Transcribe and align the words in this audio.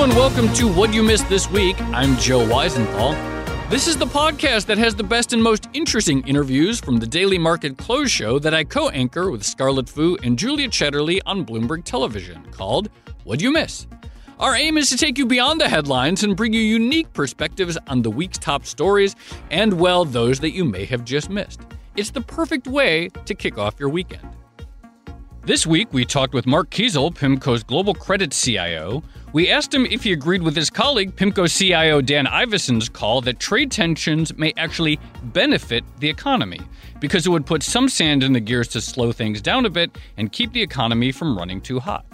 And 0.00 0.14
welcome 0.14 0.50
to 0.54 0.66
What 0.66 0.94
You 0.94 1.02
Missed 1.02 1.28
This 1.28 1.50
Week. 1.50 1.78
I'm 1.92 2.16
Joe 2.16 2.40
Weisenthal. 2.46 3.12
This 3.68 3.86
is 3.86 3.98
the 3.98 4.06
podcast 4.06 4.64
that 4.64 4.78
has 4.78 4.94
the 4.94 5.04
best 5.04 5.34
and 5.34 5.42
most 5.42 5.68
interesting 5.74 6.26
interviews 6.26 6.80
from 6.80 6.96
the 6.96 7.06
Daily 7.06 7.36
Market 7.36 7.76
Close 7.76 8.10
show 8.10 8.38
that 8.38 8.54
I 8.54 8.64
co 8.64 8.88
anchor 8.88 9.30
with 9.30 9.44
Scarlet 9.44 9.90
Fu 9.90 10.16
and 10.22 10.38
Julia 10.38 10.68
Chatterley 10.68 11.20
on 11.26 11.44
Bloomberg 11.44 11.84
Television 11.84 12.42
called 12.50 12.88
What 13.24 13.42
You 13.42 13.52
Miss. 13.52 13.86
Our 14.38 14.56
aim 14.56 14.78
is 14.78 14.88
to 14.88 14.96
take 14.96 15.18
you 15.18 15.26
beyond 15.26 15.60
the 15.60 15.68
headlines 15.68 16.24
and 16.24 16.34
bring 16.34 16.54
you 16.54 16.62
unique 16.62 17.12
perspectives 17.12 17.76
on 17.86 18.00
the 18.00 18.10
week's 18.10 18.38
top 18.38 18.64
stories 18.64 19.14
and, 19.50 19.74
well, 19.74 20.06
those 20.06 20.40
that 20.40 20.52
you 20.52 20.64
may 20.64 20.86
have 20.86 21.04
just 21.04 21.28
missed. 21.28 21.60
It's 21.94 22.10
the 22.10 22.22
perfect 22.22 22.66
way 22.66 23.10
to 23.26 23.34
kick 23.34 23.58
off 23.58 23.78
your 23.78 23.90
weekend. 23.90 24.26
This 25.50 25.66
week, 25.66 25.92
we 25.92 26.04
talked 26.04 26.32
with 26.32 26.46
Mark 26.46 26.70
Kiesel, 26.70 27.12
PIMCO's 27.12 27.64
global 27.64 27.92
credit 27.92 28.30
CIO. 28.30 29.02
We 29.32 29.50
asked 29.50 29.74
him 29.74 29.84
if 29.84 30.04
he 30.04 30.12
agreed 30.12 30.44
with 30.44 30.54
his 30.54 30.70
colleague, 30.70 31.16
PIMCO 31.16 31.48
CIO 31.48 32.00
Dan 32.00 32.26
Ivascyn's 32.26 32.88
call 32.88 33.20
that 33.22 33.40
trade 33.40 33.72
tensions 33.72 34.32
may 34.38 34.54
actually 34.56 35.00
benefit 35.24 35.82
the 35.98 36.08
economy 36.08 36.60
because 37.00 37.26
it 37.26 37.30
would 37.30 37.46
put 37.46 37.64
some 37.64 37.88
sand 37.88 38.22
in 38.22 38.32
the 38.32 38.38
gears 38.38 38.68
to 38.68 38.80
slow 38.80 39.10
things 39.10 39.42
down 39.42 39.66
a 39.66 39.70
bit 39.70 39.98
and 40.16 40.30
keep 40.30 40.52
the 40.52 40.62
economy 40.62 41.10
from 41.10 41.36
running 41.36 41.60
too 41.60 41.80
hot. 41.80 42.06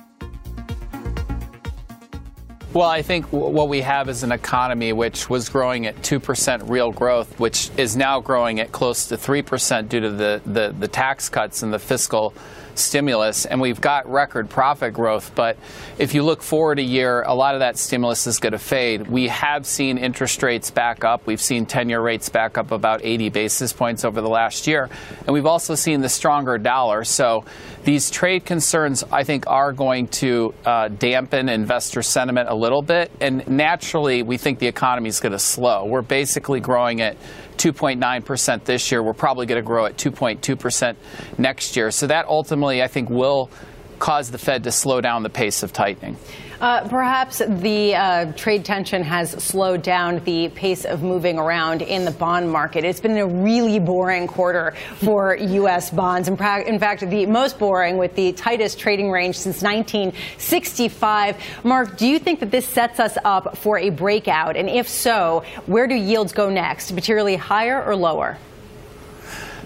Well, 2.72 2.88
I 2.88 3.02
think 3.02 3.30
what 3.32 3.68
we 3.68 3.82
have 3.82 4.08
is 4.08 4.22
an 4.22 4.32
economy 4.32 4.94
which 4.94 5.28
was 5.28 5.50
growing 5.50 5.84
at 5.84 5.96
2% 5.96 6.70
real 6.70 6.90
growth, 6.90 7.38
which 7.38 7.70
is 7.76 7.98
now 7.98 8.18
growing 8.18 8.60
at 8.60 8.72
close 8.72 9.06
to 9.08 9.16
3% 9.16 9.90
due 9.90 10.00
to 10.00 10.10
the, 10.10 10.40
the, 10.46 10.74
the 10.78 10.88
tax 10.88 11.28
cuts 11.28 11.62
and 11.62 11.70
the 11.70 11.78
fiscal 11.78 12.32
stimulus, 12.78 13.46
and 13.46 13.60
we've 13.60 13.80
got 13.80 14.10
record 14.10 14.48
profit 14.48 14.94
growth. 14.94 15.34
But 15.34 15.56
if 15.98 16.14
you 16.14 16.22
look 16.22 16.42
forward 16.42 16.78
a 16.78 16.82
year, 16.82 17.22
a 17.22 17.34
lot 17.34 17.54
of 17.54 17.60
that 17.60 17.76
stimulus 17.76 18.26
is 18.26 18.38
going 18.38 18.52
to 18.52 18.58
fade. 18.58 19.06
We 19.08 19.28
have 19.28 19.66
seen 19.66 19.98
interest 19.98 20.42
rates 20.42 20.70
back 20.70 21.04
up. 21.04 21.26
We've 21.26 21.40
seen 21.40 21.66
10 21.66 21.88
year 21.88 22.00
rates 22.00 22.28
back 22.28 22.58
up 22.58 22.70
about 22.70 23.00
80 23.04 23.30
basis 23.30 23.72
points 23.72 24.04
over 24.04 24.20
the 24.20 24.28
last 24.28 24.66
year. 24.66 24.88
And 25.26 25.28
we've 25.28 25.46
also 25.46 25.74
seen 25.74 26.00
the 26.00 26.08
stronger 26.08 26.58
dollar. 26.58 27.04
So 27.04 27.44
these 27.84 28.10
trade 28.10 28.44
concerns, 28.44 29.04
I 29.12 29.24
think, 29.24 29.46
are 29.46 29.72
going 29.72 30.08
to 30.08 30.54
uh, 30.64 30.88
dampen 30.88 31.48
investor 31.48 32.02
sentiment 32.02 32.48
a 32.48 32.54
little 32.54 32.82
bit. 32.82 33.12
And 33.20 33.46
naturally, 33.48 34.22
we 34.22 34.38
think 34.38 34.58
the 34.58 34.66
economy 34.66 35.08
is 35.08 35.20
going 35.20 35.32
to 35.32 35.38
slow. 35.38 35.84
We're 35.86 36.02
basically 36.02 36.60
growing 36.60 37.00
at 37.00 37.16
2.9% 37.58 38.64
this 38.64 38.90
year. 38.90 39.02
We're 39.02 39.12
probably 39.12 39.46
going 39.46 39.60
to 39.60 39.66
grow 39.66 39.86
at 39.86 39.96
2.2% 39.96 40.96
next 41.38 41.76
year. 41.76 41.90
So 41.90 42.06
that 42.06 42.26
ultimately, 42.26 42.82
I 42.82 42.88
think, 42.88 43.10
will 43.10 43.50
cause 43.98 44.30
the 44.30 44.38
Fed 44.38 44.64
to 44.64 44.72
slow 44.72 45.00
down 45.00 45.22
the 45.22 45.30
pace 45.30 45.62
of 45.62 45.72
tightening. 45.72 46.16
Uh, 46.60 46.88
perhaps 46.88 47.42
the 47.46 47.94
uh, 47.94 48.32
trade 48.32 48.64
tension 48.64 49.02
has 49.02 49.30
slowed 49.32 49.82
down 49.82 50.22
the 50.24 50.48
pace 50.48 50.86
of 50.86 51.02
moving 51.02 51.38
around 51.38 51.82
in 51.82 52.06
the 52.06 52.10
bond 52.10 52.50
market. 52.50 52.82
It's 52.84 53.00
been 53.00 53.18
a 53.18 53.26
really 53.26 53.78
boring 53.78 54.26
quarter 54.26 54.74
for 54.96 55.36
U.S. 55.36 55.90
bonds. 55.90 56.28
In, 56.28 56.36
pra- 56.36 56.62
in 56.64 56.78
fact, 56.78 57.02
the 57.08 57.26
most 57.26 57.58
boring 57.58 57.98
with 57.98 58.14
the 58.14 58.32
tightest 58.32 58.78
trading 58.78 59.10
range 59.10 59.36
since 59.36 59.60
1965. 59.62 61.36
Mark, 61.62 61.98
do 61.98 62.06
you 62.06 62.18
think 62.18 62.40
that 62.40 62.50
this 62.50 62.66
sets 62.66 63.00
us 63.00 63.18
up 63.22 63.58
for 63.58 63.78
a 63.78 63.90
breakout? 63.90 64.56
And 64.56 64.70
if 64.70 64.88
so, 64.88 65.44
where 65.66 65.86
do 65.86 65.94
yields 65.94 66.32
go 66.32 66.48
next? 66.48 66.90
Materially 66.92 67.36
higher 67.36 67.82
or 67.82 67.94
lower? 67.94 68.38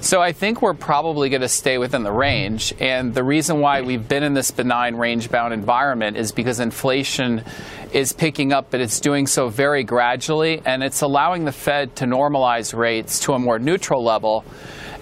So 0.03 0.23
I 0.23 0.33
think 0.33 0.63
we're 0.63 0.73
probably 0.73 1.29
going 1.29 1.43
to 1.43 1.49
stay 1.49 1.77
within 1.77 2.05
the 2.05 2.11
range. 2.13 2.73
And 2.81 3.13
the 3.15 3.23
reason 3.23 3.61
why 3.61 3.83
we've 3.83 4.09
been 4.09 4.23
in 4.23 4.33
this 4.33 4.51
benign 4.51 4.97
range 4.97 5.31
bound 5.31 5.53
environment 5.53 6.17
is 6.17 6.33
because 6.33 6.59
inflation 6.59 7.45
is 7.93 8.15
picking 8.15 8.51
up, 8.51 8.71
but 8.71 8.81
it's 8.81 8.99
doing 8.99 9.27
so 9.27 9.51
very 9.51 9.85
gradually. 9.85 10.63
And 10.65 10.83
it's 10.83 11.03
allowing 11.03 11.45
the 11.45 11.53
Fed 11.53 11.97
to 11.97 12.07
normalize 12.07 12.75
rates 12.75 13.21
to 13.21 13.35
a 13.35 13.39
more 13.39 13.59
neutral 13.59 14.03
level. 14.03 14.43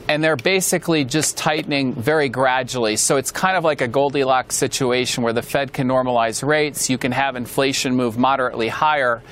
And 0.09 0.25
they're 0.25 0.37
basically 0.37 1.05
just 1.05 1.37
tightening 1.37 1.93
very 1.93 2.31
gradually. 2.31 2.97
So 2.97 3.17
it's 3.17 3.31
kind 3.31 3.57
of 3.57 3.65
like 3.65 3.83
a 3.83 3.89
Goldilocks 3.89 4.57
situation 4.57 5.23
where 5.23 5.35
the 5.35 5.43
Fed 5.43 5.73
can 5.73 5.87
normalize 5.87 6.47
rates, 6.47 6.89
you 6.89 6.97
can 6.97 7.13
have 7.13 7.37
inflation 7.37 7.95
move 7.95 8.17
moderately 8.17 8.69
higher 8.69 9.23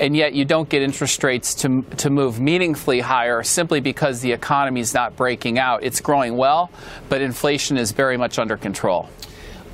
and 0.00 0.16
yet 0.16 0.34
you 0.34 0.44
don't 0.44 0.68
get 0.68 0.82
interest 0.82 1.22
rates 1.22 1.54
to, 1.54 1.82
to 1.98 2.10
move 2.10 2.40
meaningfully 2.40 3.00
higher 3.00 3.42
simply 3.42 3.80
because 3.80 4.20
the 4.20 4.32
economy 4.32 4.80
is 4.80 4.94
not 4.94 5.16
breaking 5.16 5.58
out. 5.58 5.84
It's 5.84 6.00
growing 6.00 6.36
well, 6.36 6.70
but 7.08 7.20
inflation 7.20 7.76
is 7.76 7.92
very 7.92 8.16
much 8.16 8.38
under 8.38 8.56
control. 8.56 9.08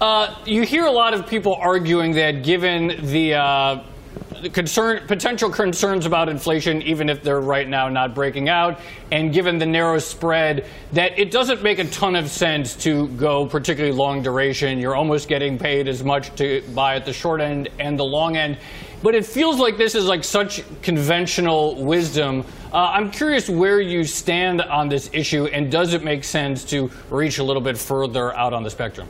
Uh, 0.01 0.35
you 0.45 0.63
hear 0.63 0.85
a 0.85 0.91
lot 0.91 1.15
of 1.15 1.27
people 1.27 1.55
arguing 1.55 2.13
that 2.13 2.45
given 2.45 3.07
the 3.11 3.35
uh, 3.35 3.83
concern, 4.53 5.07
potential 5.07 5.51
concerns 5.51 6.07
about 6.07 6.29
inflation, 6.29 6.83
even 6.83 7.09
if 7.09 7.23
they're 7.23 7.41
right 7.41 7.69
now 7.69 7.89
not 7.89 8.15
breaking 8.15 8.49
out, 8.49 8.81
and 9.11 9.33
given 9.33 9.59
the 9.59 9.67
narrow 9.67 9.99
spread, 9.99 10.67
that 10.93 11.19
it 11.19 11.31
doesn't 11.31 11.63
make 11.63 11.79
a 11.79 11.85
ton 11.87 12.17
of 12.17 12.29
sense 12.29 12.75
to 12.77 13.09
go 13.09 13.47
particularly 13.47 13.97
long 13.97 14.23
duration. 14.23 14.79
You're 14.79 14.97
almost 14.97 15.29
getting 15.29 15.59
paid 15.59 15.89
as 15.89 16.05
much 16.05 16.35
to 16.37 16.63
buy 16.75 16.97
at 16.97 17.05
the 17.05 17.13
short 17.13 17.41
end 17.41 17.69
and 17.79 17.99
the 17.99 18.05
long 18.05 18.37
end. 18.37 18.59
But 19.03 19.15
it 19.15 19.25
feels 19.25 19.59
like 19.59 19.77
this 19.77 19.95
is 19.95 20.07
like 20.07 20.25
such 20.25 20.63
conventional 20.83 21.77
wisdom. 21.85 22.45
Uh, 22.73 22.91
I'm 22.93 23.11
curious 23.11 23.49
where 23.49 23.81
you 23.81 24.03
stand 24.05 24.61
on 24.61 24.89
this 24.89 25.09
issue, 25.13 25.47
and 25.47 25.71
does 25.71 25.95
it 25.95 26.03
make 26.03 26.25
sense 26.25 26.65
to 26.65 26.91
reach 27.09 27.39
a 27.39 27.45
little 27.45 27.63
bit 27.63 27.79
further 27.79 28.35
out 28.37 28.53
on 28.53 28.65
the 28.65 28.71
spectrum? 28.71 29.09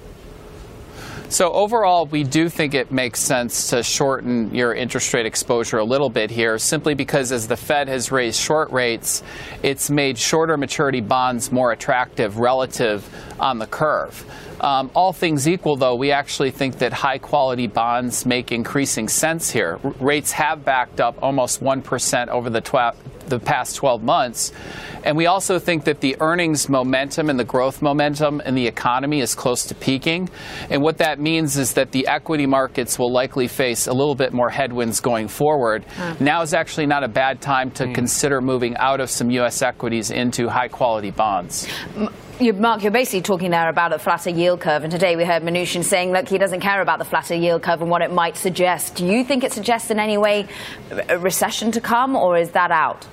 So 1.31 1.53
overall, 1.53 2.07
we 2.07 2.25
do 2.25 2.49
think 2.49 2.73
it 2.73 2.91
makes 2.91 3.21
sense 3.21 3.69
to 3.69 3.83
shorten 3.83 4.55
your 4.55 4.73
interest 4.75 5.13
rate 5.13 5.27
exposure 5.27 5.77
a 5.77 5.85
little 5.85 6.09
bit 6.09 6.31
here, 6.31 6.57
simply 6.57 6.95
because 6.95 7.33
as 7.33 7.47
the 7.47 7.57
Fed 7.57 7.87
has 7.89 8.11
raised 8.11 8.41
short 8.41 8.71
rates, 8.71 9.23
it's 9.63 9.91
made 9.91 10.17
shorter 10.17 10.57
maturity 10.57 11.03
bonds 11.03 11.53
more 11.53 11.71
attractive 11.71 12.39
relative 12.39 13.07
on 13.39 13.59
the 13.59 13.67
curve. 13.67 14.25
Um, 14.61 14.91
all 14.95 15.13
things 15.13 15.47
equal, 15.47 15.77
though, 15.77 15.95
we 15.95 16.13
actually 16.13 16.51
think 16.51 16.79
that 16.79 16.95
high 16.95 17.19
quality 17.19 17.67
bonds 17.67 18.25
make 18.25 18.51
increasing 18.51 19.07
sense 19.07 19.51
here. 19.51 19.79
R- 19.85 19.91
rates 20.01 20.33
have 20.33 20.65
backed 20.65 20.99
up 20.99 21.23
almost 21.23 21.63
1% 21.63 22.29
over 22.29 22.49
the, 22.49 22.63
tw- 22.63 22.97
the 23.31 23.39
past 23.39 23.77
12 23.77 24.03
months. 24.03 24.53
And 25.05 25.17
we 25.17 25.27
also 25.27 25.59
think 25.59 25.85
that 25.85 26.01
the 26.01 26.17
earnings 26.21 26.69
momentum 26.69 27.31
and 27.31 27.39
the 27.39 27.45
growth 27.45 27.83
momentum 27.83 28.41
in 28.41 28.55
the 28.55 28.67
economy 28.67 29.21
is 29.21 29.35
close 29.35 29.67
to 29.67 29.75
peaking. 29.75 30.29
And 30.71 30.83
what 30.83 30.99
that 30.99 31.19
means 31.19 31.57
is 31.57 31.75
that 31.75 31.93
the 31.93 32.07
equity 32.07 32.47
markets 32.47 32.99
will 32.99 33.13
likely 33.13 33.49
face 33.49 33.87
a 33.87 33.93
little 33.93 34.15
bit 34.15 34.33
more 34.33 34.51
headwinds 34.51 35.01
going 35.01 35.29
forward. 35.29 35.85
Now 36.21 36.43
is 36.43 36.55
actually 36.55 36.87
not 36.87 37.05
a 37.05 37.09
bad 37.09 37.41
time 37.41 37.71
to 37.73 37.85
mm. 37.85 37.95
consider 37.95 38.41
moving 38.41 38.77
out 38.77 39.01
of 39.01 39.11
some 39.11 39.31
U.S. 39.31 39.63
equities 39.63 40.11
into 40.11 40.49
high 40.49 40.69
quality 40.69 41.11
bonds. 41.11 41.69
M- 41.97 42.09
you, 42.41 42.53
Mark, 42.53 42.83
you're 42.83 42.93
basically 42.93 43.23
talking 43.23 43.51
there 43.51 43.69
about 43.69 43.93
a 43.93 43.99
flatter 43.99 44.31
yield 44.31 44.61
curve. 44.61 44.85
And 44.85 44.93
today 44.93 45.17
we 45.17 45.25
heard 45.25 45.43
Mnuchin 45.43 45.83
saying, 45.83 46.13
look, 46.13 46.29
he 46.29 46.39
doesn't 46.39 46.61
care 46.61 46.81
about 46.81 47.01
the 47.01 47.05
flatter 47.05 47.35
yield 47.35 47.63
curve 47.63 47.83
and 47.83 47.91
what 47.91 48.01
it 48.01 48.13
might 48.13 48.37
suggest. 48.37 48.95
Do 48.95 49.05
you 49.05 49.25
think 49.25 49.43
it 49.43 49.53
suggests 49.53 49.91
in 49.91 49.99
any 49.99 50.19
way 50.19 50.47
a 51.09 51.19
recession 51.19 51.73
to 51.73 51.81
come, 51.81 52.15
or 52.15 52.39
is 52.39 52.51
that 52.51 52.71
out? 52.71 53.07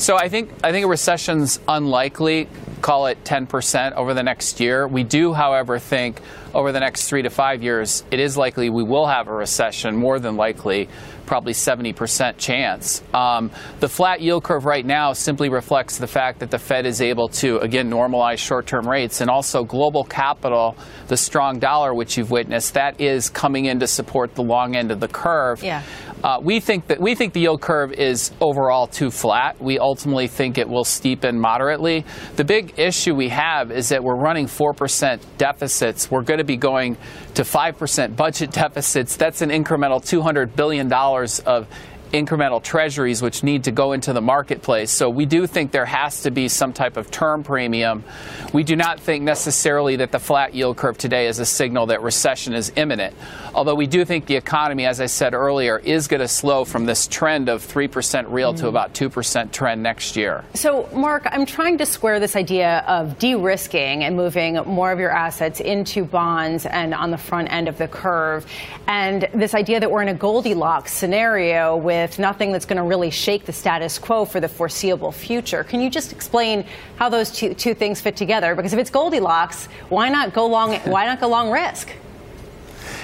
So 0.00 0.16
I 0.16 0.30
think 0.30 0.50
I 0.64 0.72
think 0.72 0.86
a 0.86 0.88
recession's 0.88 1.60
unlikely. 1.68 2.48
Call 2.80 3.08
it 3.08 3.22
10% 3.24 3.92
over 3.92 4.14
the 4.14 4.22
next 4.22 4.58
year. 4.58 4.88
We 4.88 5.04
do, 5.04 5.34
however, 5.34 5.78
think 5.78 6.22
over 6.54 6.72
the 6.72 6.80
next 6.80 7.08
three 7.08 7.22
to 7.22 7.30
five 7.30 7.62
years, 7.62 8.04
it 8.10 8.20
is 8.20 8.36
likely 8.36 8.70
we 8.70 8.82
will 8.82 9.06
have 9.06 9.28
a 9.28 9.32
recession. 9.32 9.96
More 9.96 10.18
than 10.18 10.36
likely, 10.36 10.88
probably 11.30 11.52
70% 11.52 12.38
chance. 12.38 13.02
Um, 13.14 13.52
the 13.78 13.88
flat 13.88 14.20
yield 14.20 14.42
curve 14.42 14.64
right 14.64 14.84
now 14.84 15.12
simply 15.12 15.48
reflects 15.48 15.98
the 15.98 16.08
fact 16.08 16.40
that 16.40 16.50
the 16.50 16.58
Fed 16.58 16.86
is 16.86 17.00
able 17.00 17.28
to, 17.28 17.58
again, 17.58 17.88
normalize 17.88 18.38
short 18.38 18.66
term 18.66 18.88
rates 18.88 19.20
and 19.20 19.30
also 19.30 19.62
global 19.62 20.02
capital, 20.02 20.76
the 21.06 21.16
strong 21.16 21.60
dollar, 21.60 21.94
which 21.94 22.18
you've 22.18 22.32
witnessed, 22.32 22.74
that 22.74 23.00
is 23.00 23.30
coming 23.30 23.66
in 23.66 23.78
to 23.78 23.86
support 23.86 24.34
the 24.34 24.42
long 24.42 24.74
end 24.74 24.90
of 24.90 24.98
the 24.98 25.06
curve. 25.06 25.62
Yeah. 25.62 25.84
Uh, 26.22 26.38
we 26.42 26.60
think 26.60 26.88
that 26.88 27.00
we 27.00 27.14
think 27.14 27.32
the 27.32 27.40
yield 27.40 27.62
curve 27.62 27.92
is 27.92 28.30
overall 28.40 28.86
too 28.86 29.10
flat. 29.10 29.60
We 29.60 29.78
ultimately 29.78 30.26
think 30.26 30.58
it 30.58 30.68
will 30.68 30.84
steepen 30.84 31.38
moderately. 31.38 32.04
The 32.36 32.44
big 32.44 32.78
issue 32.78 33.14
we 33.14 33.28
have 33.28 33.70
is 33.70 33.88
that 33.88 34.04
we're 34.04 34.20
running 34.20 34.46
4% 34.46 35.20
deficits. 35.38 36.10
We're 36.10 36.22
going 36.22 36.38
to 36.40 36.44
be 36.44 36.56
going 36.56 36.96
to 37.34 37.42
5% 37.42 38.16
budget 38.16 38.50
deficits. 38.52 39.16
That's 39.16 39.42
an 39.42 39.50
incremental 39.50 40.00
$200 40.00 40.56
billion 40.56 40.92
of 40.92 41.66
incremental 42.12 42.62
treasuries 42.62 43.22
which 43.22 43.42
need 43.42 43.64
to 43.64 43.70
go 43.70 43.92
into 43.92 44.12
the 44.12 44.20
marketplace. 44.20 44.90
So 44.90 45.08
we 45.08 45.26
do 45.26 45.46
think 45.46 45.70
there 45.70 45.84
has 45.84 46.22
to 46.22 46.30
be 46.30 46.48
some 46.48 46.72
type 46.72 46.96
of 46.96 47.10
term 47.10 47.44
premium. 47.44 48.04
We 48.52 48.64
do 48.64 48.76
not 48.76 49.00
think 49.00 49.22
necessarily 49.22 49.96
that 49.96 50.12
the 50.12 50.18
flat 50.18 50.54
yield 50.54 50.76
curve 50.76 50.98
today 50.98 51.26
is 51.28 51.38
a 51.38 51.46
signal 51.46 51.86
that 51.86 52.02
recession 52.02 52.52
is 52.54 52.72
imminent. 52.76 53.14
Although 53.54 53.74
we 53.74 53.86
do 53.86 54.04
think 54.04 54.26
the 54.26 54.36
economy, 54.36 54.86
as 54.86 55.00
I 55.00 55.06
said 55.06 55.34
earlier, 55.34 55.78
is 55.78 56.08
going 56.08 56.20
to 56.20 56.28
slow 56.28 56.64
from 56.64 56.86
this 56.86 57.06
trend 57.06 57.48
of 57.48 57.66
3% 57.66 58.26
real 58.30 58.54
mm. 58.54 58.58
to 58.58 58.68
about 58.68 58.94
2% 58.94 59.52
trend 59.52 59.82
next 59.82 60.16
year. 60.16 60.44
So, 60.54 60.88
Mark, 60.92 61.26
I'm 61.30 61.46
trying 61.46 61.78
to 61.78 61.86
square 61.86 62.20
this 62.20 62.36
idea 62.36 62.84
of 62.86 63.18
de 63.18 63.34
risking 63.34 64.04
and 64.04 64.16
moving 64.16 64.54
more 64.66 64.92
of 64.92 64.98
your 64.98 65.10
assets 65.10 65.60
into 65.60 66.04
bonds 66.04 66.66
and 66.66 66.94
on 66.94 67.10
the 67.10 67.18
front 67.18 67.52
end 67.52 67.68
of 67.68 67.78
the 67.78 67.88
curve, 67.88 68.46
and 68.86 69.28
this 69.34 69.54
idea 69.54 69.80
that 69.80 69.90
we're 69.90 70.02
in 70.02 70.08
a 70.08 70.14
Goldilocks 70.14 70.92
scenario 70.92 71.76
with 71.76 71.99
nothing 72.18 72.52
that's 72.52 72.64
going 72.64 72.76
to 72.76 72.82
really 72.82 73.10
shake 73.10 73.44
the 73.44 73.52
status 73.52 73.98
quo 73.98 74.24
for 74.24 74.40
the 74.40 74.48
foreseeable 74.48 75.12
future. 75.12 75.64
Can 75.64 75.80
you 75.80 75.90
just 75.90 76.12
explain 76.12 76.64
how 76.96 77.08
those 77.08 77.30
two, 77.30 77.54
two 77.54 77.74
things 77.74 78.00
fit 78.00 78.16
together? 78.16 78.54
Because 78.54 78.72
if 78.72 78.78
it's 78.78 78.90
Goldilocks, 78.90 79.66
why 79.88 80.08
not 80.08 80.32
go 80.32 80.46
long? 80.46 80.74
Why 80.80 81.06
not 81.06 81.20
go 81.20 81.28
long 81.28 81.50
risk? 81.50 81.90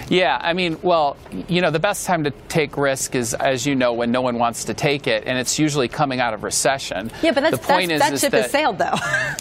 Yeah, 0.08 0.38
I 0.40 0.52
mean, 0.52 0.78
well, 0.82 1.16
you 1.48 1.60
know, 1.60 1.70
the 1.70 1.80
best 1.80 2.06
time 2.06 2.24
to 2.24 2.30
take 2.30 2.76
risk 2.76 3.14
is, 3.14 3.34
as 3.34 3.66
you 3.66 3.74
know, 3.74 3.92
when 3.92 4.12
no 4.12 4.22
one 4.22 4.38
wants 4.38 4.66
to 4.66 4.74
take 4.74 5.06
it, 5.06 5.24
and 5.26 5.36
it's 5.38 5.58
usually 5.58 5.88
coming 5.88 6.20
out 6.20 6.32
of 6.32 6.44
recession. 6.44 7.10
Yeah, 7.22 7.32
but 7.32 7.42
that's, 7.42 7.58
the 7.58 7.62
point 7.62 7.88
that's, 7.88 8.12
is, 8.12 8.20
that 8.20 8.26
ship 8.26 8.34
is 8.34 8.42
has 8.44 8.50
sailed, 8.52 8.78
though. 8.78 8.94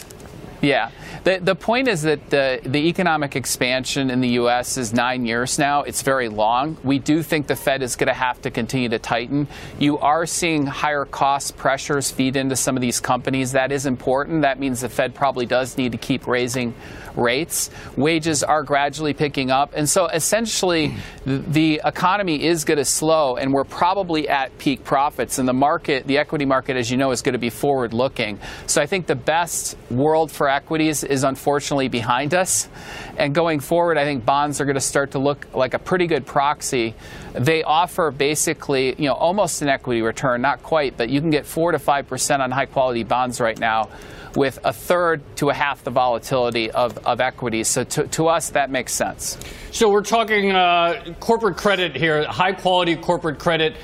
yeah. 0.61 0.89
The, 1.25 1.39
the 1.39 1.55
point 1.55 1.87
is 1.87 2.03
that 2.03 2.29
the, 2.29 2.61
the 2.63 2.87
economic 2.87 3.35
expansion 3.35 4.11
in 4.11 4.21
the 4.21 4.27
U.S. 4.41 4.77
is 4.77 4.93
nine 4.93 5.25
years 5.25 5.57
now. 5.57 5.81
It's 5.81 6.03
very 6.03 6.29
long. 6.29 6.77
We 6.83 6.99
do 6.99 7.23
think 7.23 7.47
the 7.47 7.55
Fed 7.55 7.81
is 7.81 7.95
going 7.95 8.09
to 8.09 8.13
have 8.13 8.39
to 8.43 8.51
continue 8.51 8.89
to 8.89 8.99
tighten. 8.99 9.47
You 9.79 9.97
are 9.97 10.27
seeing 10.27 10.67
higher 10.67 11.03
cost 11.03 11.57
pressures 11.57 12.11
feed 12.11 12.35
into 12.35 12.55
some 12.55 12.77
of 12.77 12.81
these 12.81 12.99
companies. 12.99 13.53
That 13.53 13.71
is 13.71 13.87
important. 13.87 14.43
That 14.43 14.59
means 14.59 14.81
the 14.81 14.89
Fed 14.89 15.15
probably 15.15 15.47
does 15.47 15.79
need 15.79 15.93
to 15.93 15.97
keep 15.97 16.27
raising 16.27 16.75
rates. 17.17 17.69
Wages 17.95 18.43
are 18.43 18.63
gradually 18.63 19.13
picking 19.13 19.51
up. 19.51 19.73
And 19.75 19.89
so 19.89 20.07
essentially, 20.07 20.95
the, 21.25 21.81
economy 21.85 22.43
is 22.43 22.65
going 22.65 22.77
to 22.77 22.85
slow, 22.85 23.35
and 23.35 23.51
we're 23.51 23.63
probably 23.63 24.29
at 24.29 24.57
peak 24.57 24.83
profits. 24.83 25.39
And 25.39 25.47
the 25.47 25.53
market, 25.53 26.07
the 26.07 26.17
equity 26.17 26.45
market, 26.45 26.77
as 26.77 26.89
you 26.89 26.97
know, 26.97 27.11
is 27.11 27.21
going 27.21 27.33
to 27.33 27.39
be 27.39 27.49
forward 27.49 27.93
looking. 27.93 28.39
So 28.67 28.81
I 28.81 28.85
think 28.85 29.07
the 29.07 29.15
best 29.15 29.77
world 29.89 30.31
for 30.31 30.49
equities 30.49 31.03
is 31.03 31.23
unfortunately 31.23 31.87
behind 31.87 32.33
us. 32.33 32.69
And 33.17 33.33
going 33.33 33.59
forward, 33.59 33.97
I 33.97 34.03
think 34.03 34.25
bonds 34.25 34.61
are 34.61 34.65
going 34.65 34.75
to 34.75 34.81
start 34.81 35.11
to 35.11 35.19
look 35.19 35.47
like 35.53 35.73
a 35.73 35.79
pretty 35.79 36.07
good 36.07 36.25
proxy. 36.25 36.95
They 37.33 37.63
offer 37.63 38.11
basically, 38.11 38.95
you 38.97 39.07
know, 39.07 39.13
almost 39.13 39.61
an 39.61 39.69
equity 39.69 40.01
return, 40.01 40.41
not 40.41 40.63
quite, 40.63 40.97
but 40.97 41.09
you 41.09 41.21
can 41.21 41.29
get 41.29 41.45
4 41.45 41.73
to 41.73 41.77
5% 41.77 42.39
on 42.39 42.51
high 42.51 42.65
quality 42.65 43.03
bonds 43.03 43.39
right 43.39 43.59
now 43.59 43.89
with 44.35 44.59
a 44.63 44.73
third 44.73 45.21
to 45.37 45.49
a 45.49 45.53
half 45.53 45.83
the 45.83 45.91
volatility 45.91 46.71
of, 46.71 46.97
of 47.05 47.21
equities. 47.21 47.67
So 47.67 47.83
to, 47.83 48.07
to 48.07 48.27
us, 48.27 48.49
that 48.51 48.69
makes 48.69 48.93
sense. 48.93 49.37
So 49.71 49.89
we're 49.89 50.03
talking 50.03 50.51
uh, 50.51 51.13
corporate 51.19 51.57
credit 51.57 51.95
here, 51.95 52.25
high 52.25 52.53
quality 52.53 52.95
corporate 52.95 53.39
credit, 53.39 53.75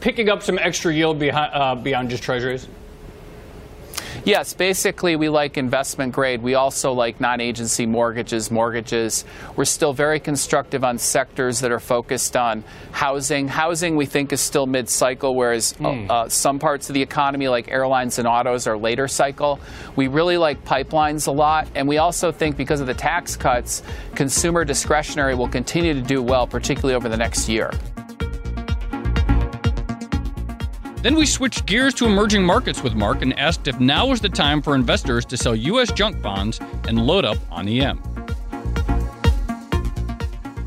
picking 0.00 0.28
up 0.28 0.42
some 0.42 0.58
extra 0.58 0.92
yield 0.92 1.18
behind, 1.18 1.52
uh, 1.54 1.74
beyond 1.74 2.10
just 2.10 2.22
treasuries? 2.22 2.68
Yes, 4.28 4.52
basically, 4.52 5.16
we 5.16 5.30
like 5.30 5.56
investment 5.56 6.12
grade. 6.12 6.42
We 6.42 6.52
also 6.52 6.92
like 6.92 7.18
non 7.18 7.40
agency 7.40 7.86
mortgages, 7.86 8.50
mortgages. 8.50 9.24
We're 9.56 9.64
still 9.64 9.94
very 9.94 10.20
constructive 10.20 10.84
on 10.84 10.98
sectors 10.98 11.60
that 11.60 11.72
are 11.72 11.80
focused 11.80 12.36
on 12.36 12.62
housing. 12.92 13.48
Housing, 13.48 13.96
we 13.96 14.04
think, 14.04 14.30
is 14.34 14.42
still 14.42 14.66
mid 14.66 14.90
cycle, 14.90 15.34
whereas 15.34 15.72
mm. 15.72 16.10
uh, 16.10 16.28
some 16.28 16.58
parts 16.58 16.90
of 16.90 16.94
the 16.94 17.00
economy, 17.00 17.48
like 17.48 17.70
airlines 17.70 18.18
and 18.18 18.28
autos, 18.28 18.66
are 18.66 18.76
later 18.76 19.08
cycle. 19.08 19.58
We 19.96 20.08
really 20.08 20.36
like 20.36 20.62
pipelines 20.62 21.26
a 21.26 21.30
lot. 21.30 21.66
And 21.74 21.88
we 21.88 21.96
also 21.96 22.30
think 22.30 22.58
because 22.58 22.82
of 22.82 22.86
the 22.86 22.92
tax 22.92 23.34
cuts, 23.34 23.82
consumer 24.14 24.62
discretionary 24.62 25.36
will 25.36 25.48
continue 25.48 25.94
to 25.94 26.02
do 26.02 26.22
well, 26.22 26.46
particularly 26.46 26.94
over 26.94 27.08
the 27.08 27.16
next 27.16 27.48
year. 27.48 27.70
Then 31.00 31.14
we 31.14 31.26
switched 31.26 31.64
gears 31.64 31.94
to 31.94 32.06
emerging 32.06 32.44
markets 32.44 32.82
with 32.82 32.94
Mark 32.94 33.22
and 33.22 33.38
asked 33.38 33.68
if 33.68 33.78
now 33.78 34.08
was 34.08 34.20
the 34.20 34.28
time 34.28 34.60
for 34.60 34.74
investors 34.74 35.24
to 35.26 35.36
sell 35.36 35.54
U.S. 35.54 35.92
junk 35.92 36.20
bonds 36.20 36.58
and 36.88 37.06
load 37.06 37.24
up 37.24 37.38
on 37.52 37.68
EM. 37.68 38.02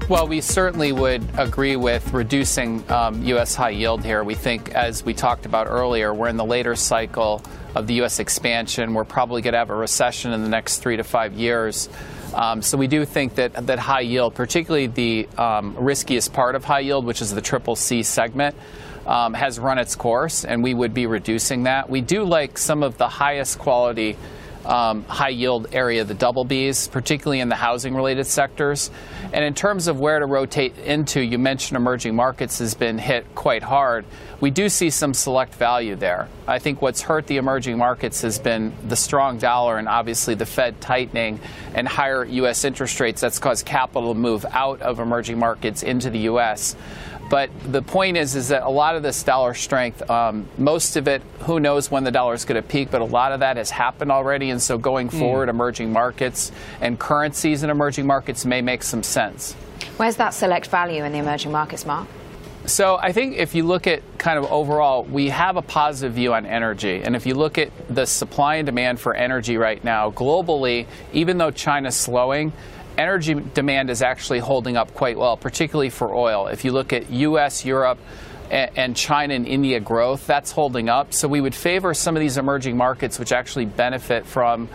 Well, 0.07 0.29
we 0.29 0.39
certainly 0.39 0.93
would 0.93 1.25
agree 1.37 1.75
with 1.75 2.13
reducing 2.13 2.89
um, 2.89 3.21
U.S. 3.25 3.55
high 3.55 3.71
yield 3.71 4.05
here. 4.05 4.23
We 4.23 4.35
think, 4.35 4.69
as 4.69 5.03
we 5.03 5.13
talked 5.13 5.45
about 5.45 5.67
earlier, 5.67 6.13
we're 6.13 6.29
in 6.29 6.37
the 6.37 6.45
later 6.45 6.77
cycle 6.77 7.41
of 7.75 7.87
the 7.87 7.95
U.S. 7.95 8.19
expansion. 8.19 8.93
We're 8.93 9.03
probably 9.03 9.41
going 9.41 9.53
to 9.53 9.59
have 9.59 9.69
a 9.69 9.75
recession 9.75 10.31
in 10.31 10.43
the 10.43 10.49
next 10.49 10.77
three 10.77 10.95
to 10.95 11.03
five 11.03 11.33
years. 11.33 11.89
Um, 12.33 12.61
so 12.61 12.77
we 12.77 12.87
do 12.87 13.03
think 13.03 13.35
that 13.35 13.67
that 13.67 13.79
high 13.79 14.01
yield, 14.01 14.35
particularly 14.35 14.87
the 14.87 15.27
um, 15.37 15.75
riskiest 15.77 16.31
part 16.31 16.55
of 16.55 16.63
high 16.63 16.79
yield, 16.79 17.05
which 17.05 17.21
is 17.21 17.31
the 17.31 17.41
triple 17.41 17.75
C 17.75 18.03
segment, 18.03 18.55
um, 19.05 19.33
has 19.33 19.59
run 19.59 19.77
its 19.77 19.95
course, 19.95 20.45
and 20.45 20.63
we 20.63 20.73
would 20.73 20.93
be 20.93 21.07
reducing 21.07 21.63
that. 21.63 21.89
We 21.89 22.01
do 22.01 22.23
like 22.23 22.57
some 22.57 22.83
of 22.83 22.97
the 22.97 23.07
highest 23.07 23.59
quality. 23.59 24.17
Um, 24.63 25.05
high 25.05 25.29
yield 25.29 25.69
area, 25.71 26.03
the 26.03 26.13
double 26.13 26.45
Bs, 26.45 26.91
particularly 26.91 27.39
in 27.39 27.49
the 27.49 27.55
housing 27.55 27.95
related 27.95 28.27
sectors. 28.27 28.91
And 29.33 29.43
in 29.43 29.55
terms 29.55 29.87
of 29.87 29.99
where 29.99 30.19
to 30.19 30.27
rotate 30.27 30.77
into, 30.77 31.19
you 31.19 31.39
mentioned 31.39 31.77
emerging 31.77 32.15
markets 32.15 32.59
has 32.59 32.75
been 32.75 32.99
hit 32.99 33.33
quite 33.33 33.63
hard. 33.63 34.05
We 34.39 34.51
do 34.51 34.69
see 34.69 34.91
some 34.91 35.15
select 35.15 35.55
value 35.55 35.95
there. 35.95 36.27
I 36.47 36.59
think 36.59 36.79
what's 36.79 37.01
hurt 37.01 37.25
the 37.25 37.37
emerging 37.37 37.77
markets 37.77 38.21
has 38.21 38.37
been 38.37 38.73
the 38.87 38.95
strong 38.95 39.39
dollar 39.39 39.77
and 39.77 39.87
obviously 39.87 40.35
the 40.35 40.45
Fed 40.45 40.79
tightening 40.79 41.39
and 41.73 41.87
higher 41.87 42.25
U.S. 42.25 42.63
interest 42.63 42.99
rates. 42.99 43.21
That's 43.21 43.39
caused 43.39 43.65
capital 43.65 44.13
to 44.13 44.19
move 44.19 44.45
out 44.51 44.81
of 44.81 44.99
emerging 44.99 45.39
markets 45.39 45.81
into 45.81 46.09
the 46.09 46.19
U.S. 46.19 46.75
But 47.31 47.49
the 47.71 47.81
point 47.81 48.17
is, 48.17 48.35
is 48.35 48.49
that 48.49 48.63
a 48.63 48.69
lot 48.69 48.97
of 48.97 49.03
this 49.03 49.23
dollar 49.23 49.53
strength, 49.53 50.07
um, 50.09 50.49
most 50.57 50.97
of 50.97 51.07
it, 51.07 51.21
who 51.39 51.61
knows 51.61 51.89
when 51.89 52.03
the 52.03 52.11
dollar 52.11 52.33
is 52.33 52.43
going 52.43 52.61
to 52.61 52.67
peak, 52.67 52.91
but 52.91 52.99
a 52.99 53.05
lot 53.05 53.31
of 53.31 53.39
that 53.39 53.55
has 53.55 53.69
happened 53.69 54.11
already. 54.11 54.49
And 54.49 54.61
so 54.61 54.77
going 54.77 55.07
mm. 55.07 55.17
forward, 55.17 55.47
emerging 55.47 55.93
markets 55.93 56.51
and 56.81 56.99
currencies 56.99 57.63
in 57.63 57.69
emerging 57.69 58.05
markets 58.05 58.45
may 58.45 58.61
make 58.61 58.83
some 58.83 59.01
sense. 59.01 59.53
Where's 59.95 60.17
that 60.17 60.31
select 60.31 60.67
value 60.67 61.05
in 61.05 61.13
the 61.13 61.19
emerging 61.19 61.53
markets, 61.53 61.85
Mark? 61.85 62.09
So 62.65 62.97
I 62.97 63.13
think 63.13 63.37
if 63.37 63.55
you 63.55 63.63
look 63.63 63.87
at 63.87 64.03
kind 64.17 64.37
of 64.37 64.51
overall, 64.51 65.05
we 65.05 65.29
have 65.29 65.55
a 65.55 65.61
positive 65.61 66.15
view 66.15 66.33
on 66.33 66.45
energy. 66.45 67.01
And 67.01 67.15
if 67.15 67.25
you 67.25 67.33
look 67.33 67.57
at 67.57 67.71
the 67.87 68.05
supply 68.05 68.55
and 68.57 68.65
demand 68.65 68.99
for 68.99 69.15
energy 69.15 69.55
right 69.55 69.81
now, 69.85 70.11
globally, 70.11 70.85
even 71.13 71.37
though 71.37 71.49
China's 71.49 71.95
slowing, 71.95 72.51
energy 72.97 73.33
demand 73.33 73.89
is 73.89 74.01
actually 74.01 74.39
holding 74.39 74.77
up 74.77 74.93
quite 74.93 75.17
well, 75.17 75.37
particularly 75.37 75.89
for 75.89 76.13
oil. 76.13 76.47
If 76.47 76.65
you 76.65 76.71
look 76.71 76.93
at 76.93 77.09
US, 77.09 77.65
Europe, 77.65 77.99
and 78.51 78.97
China 78.97 79.33
and 79.33 79.47
India 79.47 79.79
growth, 79.79 80.27
that's 80.27 80.51
holding 80.51 80.89
up. 80.89 81.13
So 81.13 81.27
we 81.27 81.39
would 81.39 81.55
favor 81.55 81.93
some 81.93 82.17
of 82.17 82.19
these 82.19 82.37
emerging 82.37 82.75
markets 82.75 83.17
which 83.17 83.31
actually 83.31 83.65
benefit 83.65 84.25
from 84.25 84.67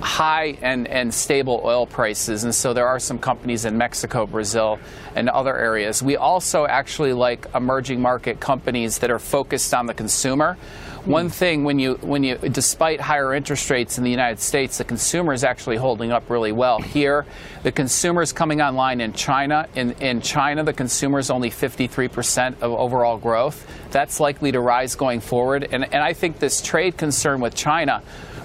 high 0.00 0.56
and, 0.62 0.88
and 0.88 1.12
stable 1.12 1.60
oil 1.62 1.86
prices. 1.86 2.44
And 2.44 2.54
so 2.54 2.72
there 2.72 2.88
are 2.88 2.98
some 2.98 3.18
companies 3.18 3.66
in 3.66 3.76
Mexico, 3.76 4.26
Brazil, 4.26 4.78
and 5.14 5.28
other 5.28 5.56
areas. 5.56 6.02
We 6.02 6.16
also 6.16 6.66
actually 6.66 7.12
like 7.12 7.46
emerging 7.54 8.00
market 8.00 8.40
companies 8.40 8.98
that 8.98 9.10
are 9.10 9.18
focused 9.18 9.74
on 9.74 9.84
the 9.84 9.94
consumer. 9.94 10.56
Hmm. 11.04 11.10
One 11.10 11.28
thing 11.28 11.64
when 11.64 11.78
you 11.78 11.94
when 12.02 12.24
you 12.24 12.36
despite 12.36 13.00
higher 13.00 13.32
interest 13.34 13.70
rates 13.70 13.98
in 13.98 14.04
the 14.04 14.10
United 14.10 14.40
States, 14.40 14.78
the 14.78 14.84
consumer 14.84 15.32
is 15.32 15.44
actually 15.44 15.76
holding 15.76 16.12
up 16.12 16.28
really 16.28 16.52
well. 16.52 16.80
Here, 16.80 17.24
the 17.62 17.72
consumer 17.72 18.22
is 18.22 18.32
coming 18.32 18.60
online 18.60 19.00
in 19.00 19.12
China. 19.12 19.66
In 19.74 19.92
in 19.92 20.20
China, 20.20 20.62
the 20.62 20.72
consumer 20.72 21.18
is 21.18 21.30
only 21.30 21.50
53% 21.50 22.60
of 22.60 22.72
overall 22.72 23.18
growth. 23.18 23.66
That's 23.90 24.20
likely 24.20 24.52
to 24.52 24.60
rise 24.60 24.94
going 24.94 25.20
forward. 25.20 25.68
And 25.70 25.84
and 25.84 26.02
I 26.02 26.12
think 26.12 26.38
this 26.38 26.60
trade 26.60 26.96
concern 26.96 27.40
with 27.40 27.54
China 27.54 28.02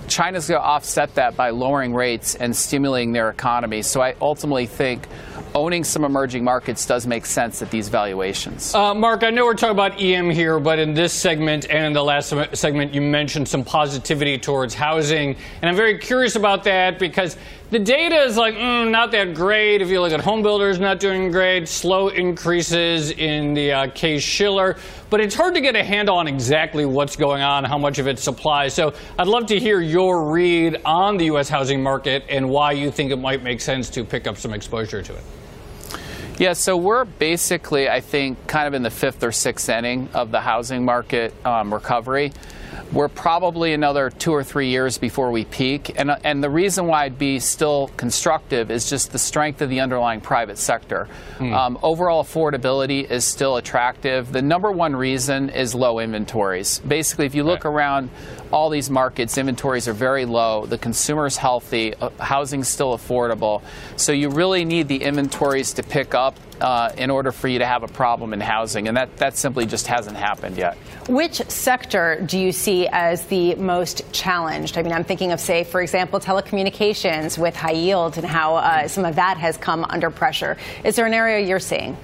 China's 0.08 0.48
going 0.48 0.62
to 0.62 0.66
offset 0.66 1.16
that 1.16 1.36
by 1.36 1.50
lowering 1.50 1.94
rates 1.94 2.36
and 2.36 2.56
stimulating 2.56 3.12
their 3.12 3.30
economy. 3.30 3.82
So 3.82 4.02
I 4.02 4.16
ultimately 4.22 4.68
think 4.68 5.08
owning 5.56 5.84
some 5.84 6.04
emerging 6.04 6.44
markets 6.44 6.86
does 6.86 7.08
make 7.08 7.26
sense 7.26 7.62
at 7.62 7.72
these 7.72 7.88
valuations. 7.88 8.76
Uh, 8.76 8.94
Mark, 8.94 9.24
I 9.24 9.30
know 9.30 9.46
we're 9.46 9.54
talking 9.54 9.72
about 9.72 10.00
EM 10.00 10.30
here, 10.30 10.60
but 10.60 10.80
in 10.80 10.94
this 10.94 11.14
segment 11.14 11.70
and 11.70 11.86
in 11.86 11.94
the 11.94 12.04
last 12.04 12.34
segment, 12.54 12.94
you 12.94 13.02
mentioned 13.02 13.48
some 13.48 13.64
positivity 13.64 14.38
towards 14.38 14.74
housing. 14.74 15.36
And 15.62 15.70
I'm 15.70 15.76
very 15.76 15.98
curious 15.98 16.36
about 16.36 16.66
that 16.66 17.00
because 17.00 17.38
the 17.76 17.80
data 17.84 18.16
is 18.16 18.38
like 18.38 18.56
mm, 18.56 18.90
not 18.90 19.12
that 19.12 19.34
great. 19.34 19.82
If 19.82 19.90
you 19.90 20.00
look 20.00 20.14
at 20.14 20.22
home 20.22 20.42
builders, 20.42 20.80
not 20.80 20.98
doing 20.98 21.30
great. 21.30 21.68
Slow 21.68 22.08
increases 22.08 23.12
in 23.12 23.54
the 23.54 23.74
uh, 23.74 23.88
Case 23.90 24.24
Shiller, 24.24 24.78
but 25.10 25.20
it's 25.20 25.36
hard 25.36 25.56
to 25.56 25.60
get 25.60 25.76
a 25.76 25.84
handle 25.84 26.16
on 26.16 26.26
exactly 26.26 26.86
what's 26.86 27.18
going 27.18 27.42
on, 27.42 27.66
how 27.66 27.78
much 27.78 28.00
of 28.00 28.08
it's 28.08 28.24
supply. 28.24 28.70
So 28.70 28.94
I'd 29.20 29.28
love 29.28 29.48
to 29.48 29.60
hear 29.60 29.82
your 29.82 30.32
read 30.32 30.84
on 30.86 31.18
the 31.18 31.26
U.S. 31.26 31.50
housing 31.50 31.84
market 31.84 32.24
and 32.30 32.48
why 32.48 32.72
you 32.72 32.92
think 32.92 33.12
it 33.12 33.18
might 33.18 33.44
make 33.44 33.60
sense 33.60 33.90
to 33.90 34.06
pick 34.06 34.26
up 34.26 34.38
some 34.38 34.54
exposure 34.54 35.02
to 35.02 35.14
it. 35.14 35.24
Yeah, 36.40 36.54
so 36.54 36.78
we're 36.78 37.04
basically, 37.04 37.90
I 37.90 38.00
think, 38.00 38.48
kind 38.48 38.70
of 38.70 38.74
in 38.74 38.84
the 38.84 38.90
fifth 38.90 39.22
or 39.22 39.34
sixth 39.34 39.68
inning 39.68 40.08
of 40.14 40.32
the 40.32 40.40
housing 40.40 40.86
market 40.86 41.34
um, 41.46 41.74
recovery. 41.74 42.32
We're 42.92 43.08
probably 43.08 43.74
another 43.74 44.10
two 44.10 44.32
or 44.32 44.44
three 44.44 44.70
years 44.70 44.98
before 44.98 45.32
we 45.32 45.46
peak. 45.46 46.00
And, 46.00 46.12
and 46.24 46.44
the 46.44 46.50
reason 46.50 46.88
why 46.88 47.06
I'd 47.06 47.18
be 47.18 47.40
still 47.40 47.90
constructive 47.98 48.72
is 48.72 48.90
just 48.90 49.12
the 49.12 49.20
strength 49.20 49.62
of 49.62 49.70
the 49.70 49.80
underlying 49.82 50.22
private 50.22 50.58
sector. 50.58 51.06
Hmm. 51.38 51.54
Um, 51.54 51.80
overall 51.84 52.24
affordability 52.24 53.10
is 53.10 53.26
still 53.26 53.58
attractive. 53.58 54.32
The 54.32 54.42
number 54.42 54.72
one 54.72 54.96
reason 54.96 55.50
is 55.50 55.76
low 55.76 56.00
inventories. 56.00 56.80
Basically, 56.80 57.26
if 57.26 57.36
you 57.36 57.44
look 57.44 57.66
right. 57.66 57.72
around 57.72 58.10
all 58.52 58.70
these 58.70 58.90
markets, 58.90 59.38
inventories 59.38 59.88
are 59.88 59.94
very 59.94 60.26
low. 60.26 60.66
The 60.66 60.78
consumer's 60.78 61.38
healthy. 61.38 61.94
Uh, 61.96 62.10
housing's 62.20 62.68
still 62.68 62.98
affordable. 62.98 63.62
So 63.98 64.12
you 64.12 64.30
really 64.30 64.66
need 64.66 64.88
the 64.88 65.02
inventories 65.04 65.74
to 65.74 65.84
pick 65.84 66.14
up 66.14 66.38
uh, 66.62 66.92
in 66.98 67.10
order 67.10 67.32
for 67.32 67.48
you 67.48 67.60
to 67.60 67.66
have 67.66 67.84
a 67.84 67.88
problem 67.88 68.34
in 68.34 68.40
housing. 68.40 68.88
And 68.88 68.98
that, 68.98 69.18
that 69.18 69.38
simply 69.38 69.66
just 69.66 69.88
hasn't 69.88 70.18
happened 70.18 70.58
yet. 70.58 70.78
Which 71.08 71.36
sector 71.50 72.22
do 72.26 72.40
you 72.40 72.52
see 72.52 72.88
as 72.88 73.26
the 73.28 73.56
most 73.56 74.12
challenged? 74.12 74.78
I 74.78 74.82
mean, 74.82 74.94
I'm 74.94 75.04
thinking 75.04 75.32
of, 75.32 75.40
say, 75.40 75.64
for 75.64 75.82
example, 75.82 76.20
telecommunications 76.20 77.38
with 77.38 77.56
high 77.56 77.72
yield 77.72 78.18
and 78.18 78.26
how 78.26 78.56
uh, 78.56 78.88
some 78.88 79.06
of 79.06 79.16
that 79.16 79.38
has 79.38 79.58
come 79.58 79.86
under 79.86 80.10
pressure. 80.10 80.58
Is 80.84 80.96
there 80.96 81.06
an 81.06 81.14
area 81.14 81.46
you're 81.46 81.60
seeing? 81.60 81.98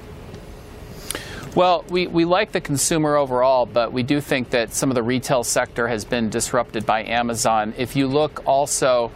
Well, 1.53 1.84
we, 1.89 2.08
we 2.08 2.24
like 2.24 2.53
the 2.53 2.62
consumer 2.62 3.17
overall, 3.17 3.65
but 3.65 3.91
we 3.91 4.03
do 4.03 4.22
think 4.22 4.51
that 4.51 4.74
some 4.74 4.89
of 4.89 4.96
the 4.96 5.03
retail 5.03 5.43
sector 5.43 5.86
has 5.88 6.05
been 6.05 6.29
disrupted 6.29 6.86
by 6.86 7.03
Amazon. 7.03 7.74
If 7.77 7.98
you 7.98 8.08
look 8.08 8.43
also 8.46 9.12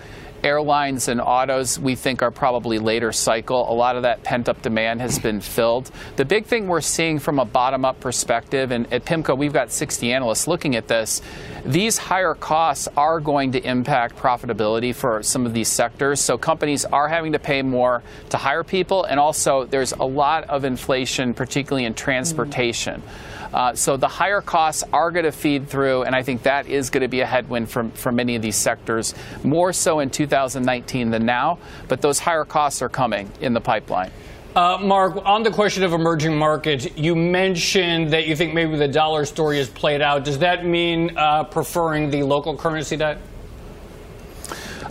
airlines 0.46 1.08
and 1.08 1.20
autos, 1.20 1.80
we 1.80 1.96
think, 1.96 2.22
are 2.22 2.30
probably 2.30 2.78
later 2.78 3.12
cycle. 3.12 3.70
A 3.70 3.74
lot 3.74 3.96
of 3.96 4.04
that 4.04 4.24
pent 4.24 4.48
up 4.48 4.62
demand 4.62 5.02
has 5.02 5.18
been 5.18 5.42
filled. 5.42 5.90
The 6.18 6.24
big 6.24 6.46
thing 6.46 6.68
we're 6.68 6.82
seeing 6.82 7.18
from 7.18 7.40
a 7.40 7.46
bottom 7.46 7.84
up 7.84 8.00
perspective, 8.00 8.72
and 8.72 8.92
at 8.94 9.06
PIMCO, 9.06 9.36
we've 9.36 9.52
got 9.52 9.72
60 9.72 10.14
analysts 10.14 10.48
looking 10.48 10.76
at 10.76 10.88
this, 10.88 11.22
these 11.66 11.98
higher 11.98 12.36
costs 12.36 12.88
are 12.96 13.20
going 13.20 13.54
to 13.54 13.68
impact 13.68 14.16
profitability 14.16 14.94
for 14.94 15.24
some 15.24 15.48
of 15.48 15.54
these 15.54 15.68
sectors. 15.68 16.22
So 16.22 16.38
companies 16.38 16.86
are 16.86 17.08
having 17.08 17.32
to 17.32 17.40
pay 17.40 17.64
more 17.64 18.04
to 18.30 18.38
hire 18.38 18.64
people, 18.64 19.04
and 19.04 19.20
also 19.20 19.66
there's 19.66 19.94
a 19.94 20.06
lot 20.06 20.44
of 20.44 20.64
inflation, 20.64 21.34
particularly 21.34 21.86
in 21.86 21.96
transportation. 21.96 23.02
Mm-hmm. 23.02 23.45
Uh, 23.56 23.74
so 23.74 23.96
the 23.96 24.10
higher 24.10 24.42
costs 24.42 24.84
are 24.92 25.12
going 25.12 25.24
to 25.24 25.32
feed 25.32 25.70
through, 25.70 26.04
and 26.04 26.14
I 26.14 26.24
think 26.24 26.44
that 26.44 26.68
is 26.68 26.90
going 26.90 27.04
to 27.04 27.08
be 27.08 27.22
a 27.22 27.26
headwind 27.26 27.70
for, 27.70 27.88
for 27.92 28.12
many 28.12 28.36
of 28.36 28.42
these 28.42 28.58
sectors, 28.58 29.16
more 29.46 29.72
so 29.72 30.02
in 30.02 30.10
2019 30.10 31.10
than 31.10 31.26
now. 31.26 31.60
But 31.88 32.02
those 32.02 32.20
higher 32.20 32.44
costs 32.44 32.82
are 32.82 32.90
coming 32.90 33.32
in 33.40 33.54
the 33.54 33.62
pipeline. 33.62 34.12
Uh, 34.58 34.80
Mark, 34.82 35.26
on 35.26 35.44
the 35.44 35.52
question 35.52 35.84
of 35.84 35.94
emerging 35.94 36.38
markets, 36.38 36.86
you 36.98 37.16
mentioned 37.16 38.12
that 38.12 38.28
you 38.28 38.36
think 38.36 38.54
maybe 38.54 38.76
the 38.76 38.90
dollar 38.90 39.24
story 39.24 39.58
is 39.58 39.70
played 39.70 40.02
out. 40.02 40.26
Does 40.26 40.40
that 40.40 40.66
mean 40.66 41.18
uh, 41.18 41.46
preferring 41.46 42.10
the 42.10 42.24
local 42.24 42.58
currency 42.58 42.98
debt? 42.98 43.20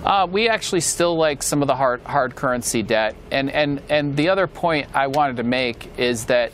Uh, 0.03 0.27
we 0.31 0.49
actually 0.49 0.81
still 0.81 1.17
like 1.17 1.43
some 1.43 1.61
of 1.61 1.69
the 1.69 1.77
hard 1.77 2.03
hard 2.03 2.35
currency 2.35 2.83
debt, 2.83 3.15
and 3.31 3.51
and 3.51 3.83
and 3.89 4.17
the 4.17 4.29
other 4.29 4.47
point 4.47 4.89
I 4.95 5.07
wanted 5.07 5.37
to 5.37 5.43
make 5.45 5.99
is 5.99 6.27
that 6.27 6.53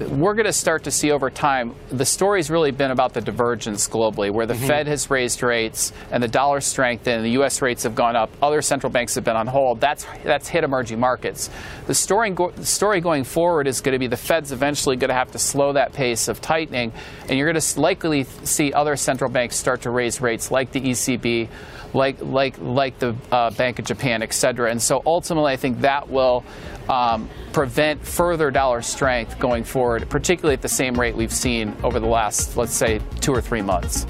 we're 0.00 0.34
going 0.34 0.46
to 0.46 0.52
start 0.52 0.84
to 0.84 0.90
see 0.90 1.10
over 1.10 1.30
time 1.30 1.74
the 1.90 2.04
story's 2.04 2.50
really 2.50 2.72
been 2.72 2.90
about 2.90 3.14
the 3.14 3.20
divergence 3.20 3.88
globally 3.88 4.30
where 4.32 4.46
the 4.46 4.54
mm-hmm. 4.54 4.66
fed 4.66 4.86
has 4.86 5.08
raised 5.10 5.42
rates 5.42 5.92
and 6.10 6.22
the 6.22 6.28
dollar 6.28 6.60
strengthened 6.60 7.16
and 7.16 7.24
the 7.24 7.30
us 7.30 7.62
rates 7.62 7.84
have 7.84 7.94
gone 7.94 8.16
up 8.16 8.30
other 8.42 8.60
central 8.60 8.90
banks 8.90 9.14
have 9.14 9.24
been 9.24 9.36
on 9.36 9.46
hold 9.46 9.80
that's 9.80 10.04
that's 10.24 10.48
hit 10.48 10.64
emerging 10.64 10.98
markets 10.98 11.48
the 11.86 11.94
story, 11.94 12.30
go, 12.30 12.52
story 12.62 13.00
going 13.00 13.24
forward 13.24 13.66
is 13.66 13.80
going 13.80 13.92
to 13.92 13.98
be 13.98 14.06
the 14.06 14.16
fed's 14.16 14.52
eventually 14.52 14.96
going 14.96 15.08
to 15.08 15.14
have 15.14 15.30
to 15.30 15.38
slow 15.38 15.72
that 15.72 15.92
pace 15.92 16.28
of 16.28 16.40
tightening 16.40 16.92
and 17.28 17.38
you're 17.38 17.50
going 17.50 17.60
to 17.60 17.80
likely 17.80 18.24
see 18.24 18.72
other 18.72 18.96
central 18.96 19.30
banks 19.30 19.56
start 19.56 19.82
to 19.82 19.90
raise 19.90 20.20
rates 20.20 20.50
like 20.50 20.72
the 20.72 20.80
ecb 20.80 21.48
like 21.94 22.20
like 22.20 22.58
like 22.58 22.98
the 22.98 23.14
uh, 23.30 23.50
bank 23.52 23.78
of 23.78 23.84
japan 23.84 24.22
et 24.22 24.32
cetera 24.32 24.70
and 24.70 24.82
so 24.82 25.02
ultimately 25.06 25.52
i 25.52 25.56
think 25.56 25.80
that 25.80 26.08
will 26.08 26.44
um, 26.88 27.28
prevent 27.52 28.04
further 28.04 28.50
dollar 28.50 28.82
strength 28.82 29.38
going 29.38 29.64
forward, 29.64 30.08
particularly 30.08 30.54
at 30.54 30.62
the 30.62 30.68
same 30.68 30.98
rate 30.98 31.16
we've 31.16 31.32
seen 31.32 31.74
over 31.82 32.00
the 32.00 32.06
last, 32.06 32.56
let's 32.56 32.74
say, 32.74 33.00
two 33.20 33.32
or 33.32 33.40
three 33.40 33.62
months. 33.62 34.06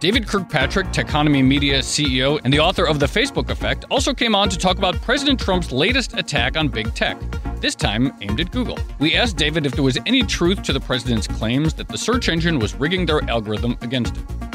David 0.00 0.26
Kirkpatrick, 0.26 0.88
Techonomy 0.88 1.44
Media 1.44 1.78
CEO 1.78 2.40
and 2.42 2.52
the 2.52 2.58
author 2.58 2.84
of 2.84 2.98
The 2.98 3.06
Facebook 3.06 3.50
Effect, 3.50 3.84
also 3.88 4.12
came 4.12 4.34
on 4.34 4.48
to 4.48 4.58
talk 4.58 4.76
about 4.76 5.00
President 5.00 5.38
Trump's 5.38 5.70
latest 5.70 6.18
attack 6.18 6.56
on 6.56 6.66
big 6.66 6.92
tech, 6.92 7.16
this 7.62 7.74
time 7.76 8.12
aimed 8.20 8.40
at 8.40 8.50
Google. 8.50 8.76
We 8.98 9.14
asked 9.14 9.36
David 9.36 9.64
if 9.64 9.72
there 9.72 9.84
was 9.84 9.96
any 10.04 10.24
truth 10.24 10.62
to 10.64 10.72
the 10.72 10.80
president's 10.80 11.28
claims 11.28 11.72
that 11.74 11.86
the 11.88 11.96
search 11.96 12.28
engine 12.28 12.58
was 12.58 12.74
rigging 12.74 13.06
their 13.06 13.22
algorithm 13.30 13.78
against 13.82 14.16
it. 14.16 14.51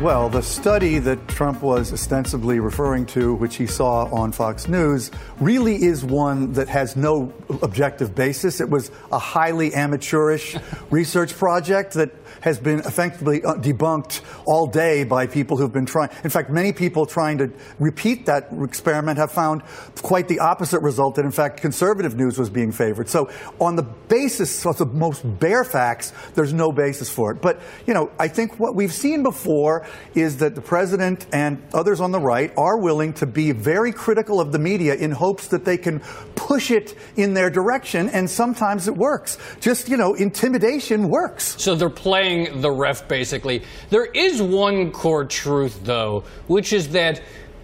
Well, 0.00 0.30
the 0.30 0.40
study 0.40 0.98
that 0.98 1.28
Trump 1.28 1.60
was 1.60 1.92
ostensibly 1.92 2.58
referring 2.58 3.04
to, 3.08 3.34
which 3.34 3.56
he 3.56 3.66
saw 3.66 4.06
on 4.06 4.32
Fox 4.32 4.66
News, 4.66 5.10
really 5.40 5.74
is 5.74 6.02
one 6.02 6.54
that 6.54 6.70
has 6.70 6.96
no 6.96 7.30
objective 7.60 8.14
basis. 8.14 8.62
It 8.62 8.70
was 8.70 8.90
a 9.12 9.18
highly 9.18 9.74
amateurish 9.74 10.56
research 10.90 11.34
project 11.34 11.92
that 11.94 12.12
has 12.40 12.58
been 12.58 12.78
effectively 12.80 13.44
uh, 13.44 13.56
debunked 13.56 14.22
all 14.46 14.66
day 14.66 15.04
by 15.04 15.26
people 15.26 15.58
who've 15.58 15.72
been 15.72 15.84
trying. 15.84 16.08
In 16.24 16.30
fact, 16.30 16.48
many 16.48 16.72
people 16.72 17.04
trying 17.04 17.36
to 17.36 17.52
repeat 17.78 18.24
that 18.24 18.48
experiment 18.62 19.18
have 19.18 19.30
found 19.30 19.62
quite 20.00 20.28
the 20.28 20.38
opposite 20.38 20.80
result 20.80 21.16
that, 21.16 21.26
in 21.26 21.30
fact, 21.30 21.60
conservative 21.60 22.16
news 22.16 22.38
was 22.38 22.48
being 22.48 22.72
favored. 22.72 23.08
So, 23.08 23.30
on 23.60 23.76
the 23.76 23.82
basis 23.82 24.64
of 24.64 24.78
the 24.78 24.86
most 24.86 25.22
bare 25.38 25.64
facts, 25.64 26.14
there's 26.34 26.54
no 26.54 26.72
basis 26.72 27.10
for 27.10 27.32
it. 27.32 27.42
But, 27.42 27.60
you 27.86 27.92
know, 27.92 28.10
I 28.18 28.28
think 28.28 28.58
what 28.58 28.74
we've 28.74 28.92
seen 28.92 29.22
before 29.22 29.86
is 30.14 30.36
that 30.38 30.54
the 30.54 30.60
president 30.60 31.26
and 31.32 31.62
others 31.72 32.00
on 32.00 32.10
the 32.10 32.18
right 32.18 32.52
are 32.56 32.78
willing 32.78 33.12
to 33.14 33.26
be 33.26 33.52
very 33.52 33.92
critical 33.92 34.40
of 34.40 34.52
the 34.52 34.58
media 34.58 34.94
in 34.94 35.10
hopes 35.10 35.48
that 35.48 35.64
they 35.64 35.76
can 35.76 36.00
push 36.34 36.70
it 36.70 36.96
in 37.16 37.34
their 37.34 37.50
direction, 37.50 38.08
and 38.08 38.28
sometimes 38.28 38.88
it 38.88 38.96
works. 38.96 39.38
Just, 39.60 39.88
you 39.88 39.96
know, 39.96 40.14
intimidation 40.14 41.08
works. 41.08 41.60
So 41.62 41.74
they're 41.74 41.90
playing 41.90 42.60
the 42.60 42.70
ref, 42.70 43.06
basically. 43.08 43.62
There 43.90 44.06
is 44.06 44.42
one 44.42 44.90
core 44.90 45.24
truth, 45.24 45.80
though, 45.84 46.24
which 46.46 46.72
is 46.72 46.88
that 46.90 47.22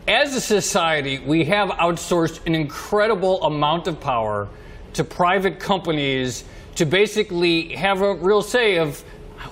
as 0.08 0.36
a 0.36 0.40
society, 0.40 1.18
we 1.18 1.44
have 1.46 1.70
outsourced 1.70 2.46
an 2.46 2.54
incredible 2.54 3.42
amount 3.42 3.88
of 3.88 3.98
power 3.98 4.48
to 4.92 5.02
private 5.02 5.58
companies 5.58 6.44
to 6.76 6.86
basically 6.86 7.74
have 7.74 8.02
a 8.02 8.14
real 8.14 8.42
say 8.42 8.78
of 8.78 9.02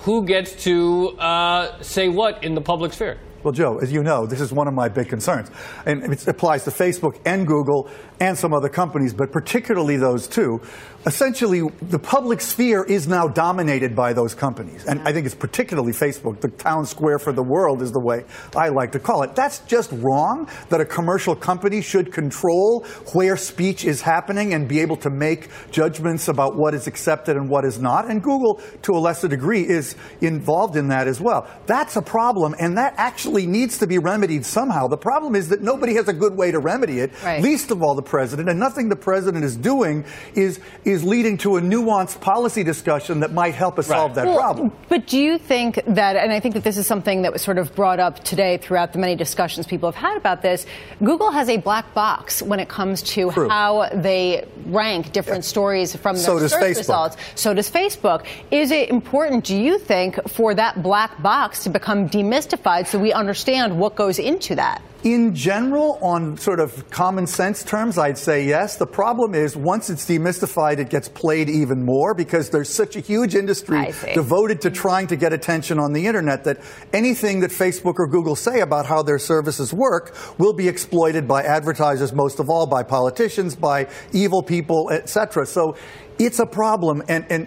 who 0.03 0.25
gets 0.25 0.64
to 0.64 1.11
uh, 1.19 1.81
say 1.83 2.09
what 2.09 2.43
in 2.45 2.55
the 2.55 2.61
public 2.61 2.93
sphere. 2.93 3.19
Well, 3.45 3.53
Joe, 3.53 3.79
as 3.79 3.93
you 3.93 4.03
know, 4.03 4.26
this 4.26 4.41
is 4.41 4.55
one 4.55 4.69
of 4.69 4.75
my 4.75 4.88
big 4.88 5.11
concerns. 5.11 5.50
And 5.85 6.03
it 6.11 6.26
applies 6.26 6.64
to 6.64 6.71
Facebook 6.71 7.21
and 7.26 7.47
Google 7.47 7.91
and 8.25 8.38
some 8.38 8.54
other 8.54 8.71
companies, 8.71 9.12
but 9.12 9.31
particularly 9.33 9.97
those 9.99 10.26
two. 10.26 10.61
essentially 11.07 11.61
the 11.83 11.99
public 11.99 12.40
sphere 12.40 12.83
is 12.83 13.07
now 13.07 13.28
dominated 13.28 13.95
by 13.95 14.14
those 14.14 14.35
companies. 14.35 14.87
And 14.87 15.07
I 15.07 15.12
think 15.12 15.26
it's 15.26 15.35
particularly 15.35 15.93
Facebook. 15.93 16.40
The 16.40 16.49
town 16.49 16.87
square 16.87 17.19
for 17.19 17.31
the 17.31 17.43
world 17.43 17.83
is 17.83 17.93
the 17.93 18.00
way 18.00 18.25
I 18.57 18.71
like 18.71 18.93
to 18.93 18.99
call 18.99 19.23
it. 19.23 19.35
That's 19.35 19.59
just 19.75 19.93
wrong 19.93 20.49
that 20.71 20.81
a 20.81 20.85
commercial 20.87 21.37
company 21.37 21.83
should 21.83 22.11
control 22.11 22.87
where 23.12 23.37
speech 23.37 23.85
is 23.85 24.00
happening 24.00 24.54
and 24.54 24.66
be 24.66 24.81
able 24.81 24.97
to 24.99 25.11
make 25.11 25.50
judgments 25.71 26.28
about 26.28 26.57
what 26.57 26.73
is 26.73 26.87
accepted 26.87 27.37
and 27.37 27.50
what 27.50 27.66
is 27.66 27.78
not. 27.78 28.07
And 28.11 28.23
Google, 28.23 28.62
to 28.83 28.93
a 28.93 29.00
lesser 29.09 29.28
degree, 29.28 29.61
is 29.69 29.97
involved 30.23 30.75
in 30.75 30.88
that 30.88 31.07
as 31.07 31.21
well. 31.21 31.47
That's 31.66 31.97
a 31.97 32.02
problem, 32.02 32.54
and 32.59 32.78
that 32.78 32.95
actually 32.97 33.47
needs 33.47 33.76
to 33.81 33.87
be 33.87 33.99
remedied 33.99 34.47
somehow. 34.47 34.88
The 34.88 34.97
problem 34.97 35.35
is 35.37 35.50
that 35.50 35.61
nobody 35.61 35.95
has 35.97 36.09
a 36.09 36.14
good 36.14 36.35
way 36.35 36.50
to 36.50 36.61
remedy 36.61 37.00
it, 37.00 37.11
Right. 37.23 37.43
least 37.43 37.71
of 37.71 37.83
all 37.83 37.95
the 37.95 38.02
president, 38.14 38.49
and 38.49 38.61
nothing 38.61 38.88
the 38.88 38.94
president 39.11 39.42
is 39.44 39.56
doing 39.56 40.04
is, 40.37 40.61
is 40.85 41.02
leading 41.02 41.37
to 41.37 41.56
a 41.56 41.61
nuanced 41.61 42.21
policy 42.21 42.62
discussion 42.62 43.18
that 43.21 43.33
might 43.33 43.54
help 43.56 43.76
us 43.76 43.88
solve 43.88 44.14
that 44.14 44.25
Well, 44.26 44.38
problem. 44.38 44.73
But 44.88 45.09
do 45.09 45.18
you 45.18 45.37
think 45.37 45.80
that, 45.88 46.14
and 46.14 46.30
I 46.33 46.38
think 46.38 46.54
that 46.54 46.62
this 46.62 46.76
is 46.76 46.87
something 46.87 47.23
that 47.23 47.33
was 47.33 47.42
sort 47.42 47.59
of 47.59 47.75
brought 47.75 47.99
up 47.99 48.23
today 48.23 48.56
throughout 48.59 48.92
the 48.92 49.00
many 49.00 49.16
discussions 49.16 49.66
people 49.66 49.90
have 49.90 50.00
had 50.09 50.16
about 50.16 50.42
this, 50.42 50.64
Google 51.02 51.33
has 51.33 51.49
a 51.49 51.56
black 51.56 51.92
box 51.92 52.40
when 52.40 52.61
it 52.61 52.68
comes 52.68 53.02
to 53.14 53.33
True. 53.33 53.49
how 53.49 53.88
they 53.92 54.47
rank 54.66 55.11
different 55.11 55.44
stories 55.44 55.97
from 55.97 56.14
their 56.14 56.25
So 56.25 56.38
does 56.38 56.52
search 56.52 56.62
Facebook. 56.62 56.78
results. 56.78 57.16
So 57.35 57.52
does 57.52 57.68
Facebook. 57.68 58.26
Is 58.52 58.71
it 58.71 58.90
important, 58.90 59.44
do 59.44 59.56
you 59.56 59.76
think, 59.76 60.21
for 60.28 60.54
that 60.54 60.85
black 60.85 61.21
box 61.21 61.64
to 61.64 61.68
become 61.71 62.09
demystified 62.09 62.87
so 62.87 62.97
we 63.00 63.12
understand 63.12 63.76
what 63.76 63.97
goes 63.97 64.21
into 64.21 64.54
that? 64.54 64.80
In 65.04 65.34
general, 65.34 65.99
on 66.00 66.38
sort 66.38 66.61
of 66.61 66.88
common 66.88 67.26
sense 67.26 67.62
terms, 67.62 67.99
I'd 67.99 68.16
say 68.16 68.46
yes. 68.46 68.78
The 68.78 68.87
problem 68.87 69.34
is 69.34 69.54
once 69.54 69.90
it's 69.90 70.06
demystified, 70.06 70.78
it 70.78 70.88
gets 70.88 71.11
played 71.11 71.50
even 71.50 71.84
more 71.84 72.14
because 72.14 72.49
there's 72.49 72.70
such 72.70 72.96
a 72.96 73.00
huge 73.00 73.34
industry 73.34 73.92
devoted 74.14 74.62
to 74.62 74.70
trying 74.70 75.06
to 75.08 75.16
get 75.16 75.34
attention 75.34 75.78
on 75.78 75.92
the 75.92 76.06
internet 76.06 76.44
that 76.44 76.58
anything 76.94 77.40
that 77.40 77.50
Facebook 77.50 77.96
or 77.99 78.06
Google 78.06 78.34
say 78.34 78.61
about 78.61 78.87
how 78.87 79.02
their 79.02 79.18
services 79.18 79.75
work 79.75 80.16
will 80.38 80.54
be 80.54 80.68
exploited 80.68 81.28
by 81.28 81.42
advertisers, 81.42 82.14
most 82.14 82.40
of 82.40 82.49
all 82.49 82.66
by 82.66 82.82
politicians, 82.82 83.54
by 83.54 83.87
evil 84.14 84.42
people, 84.42 84.88
etc. 84.90 85.44
So 85.44 85.76
it's 86.18 86.38
a 86.38 86.46
problem. 86.46 87.02
And, 87.08 87.26
and 87.28 87.46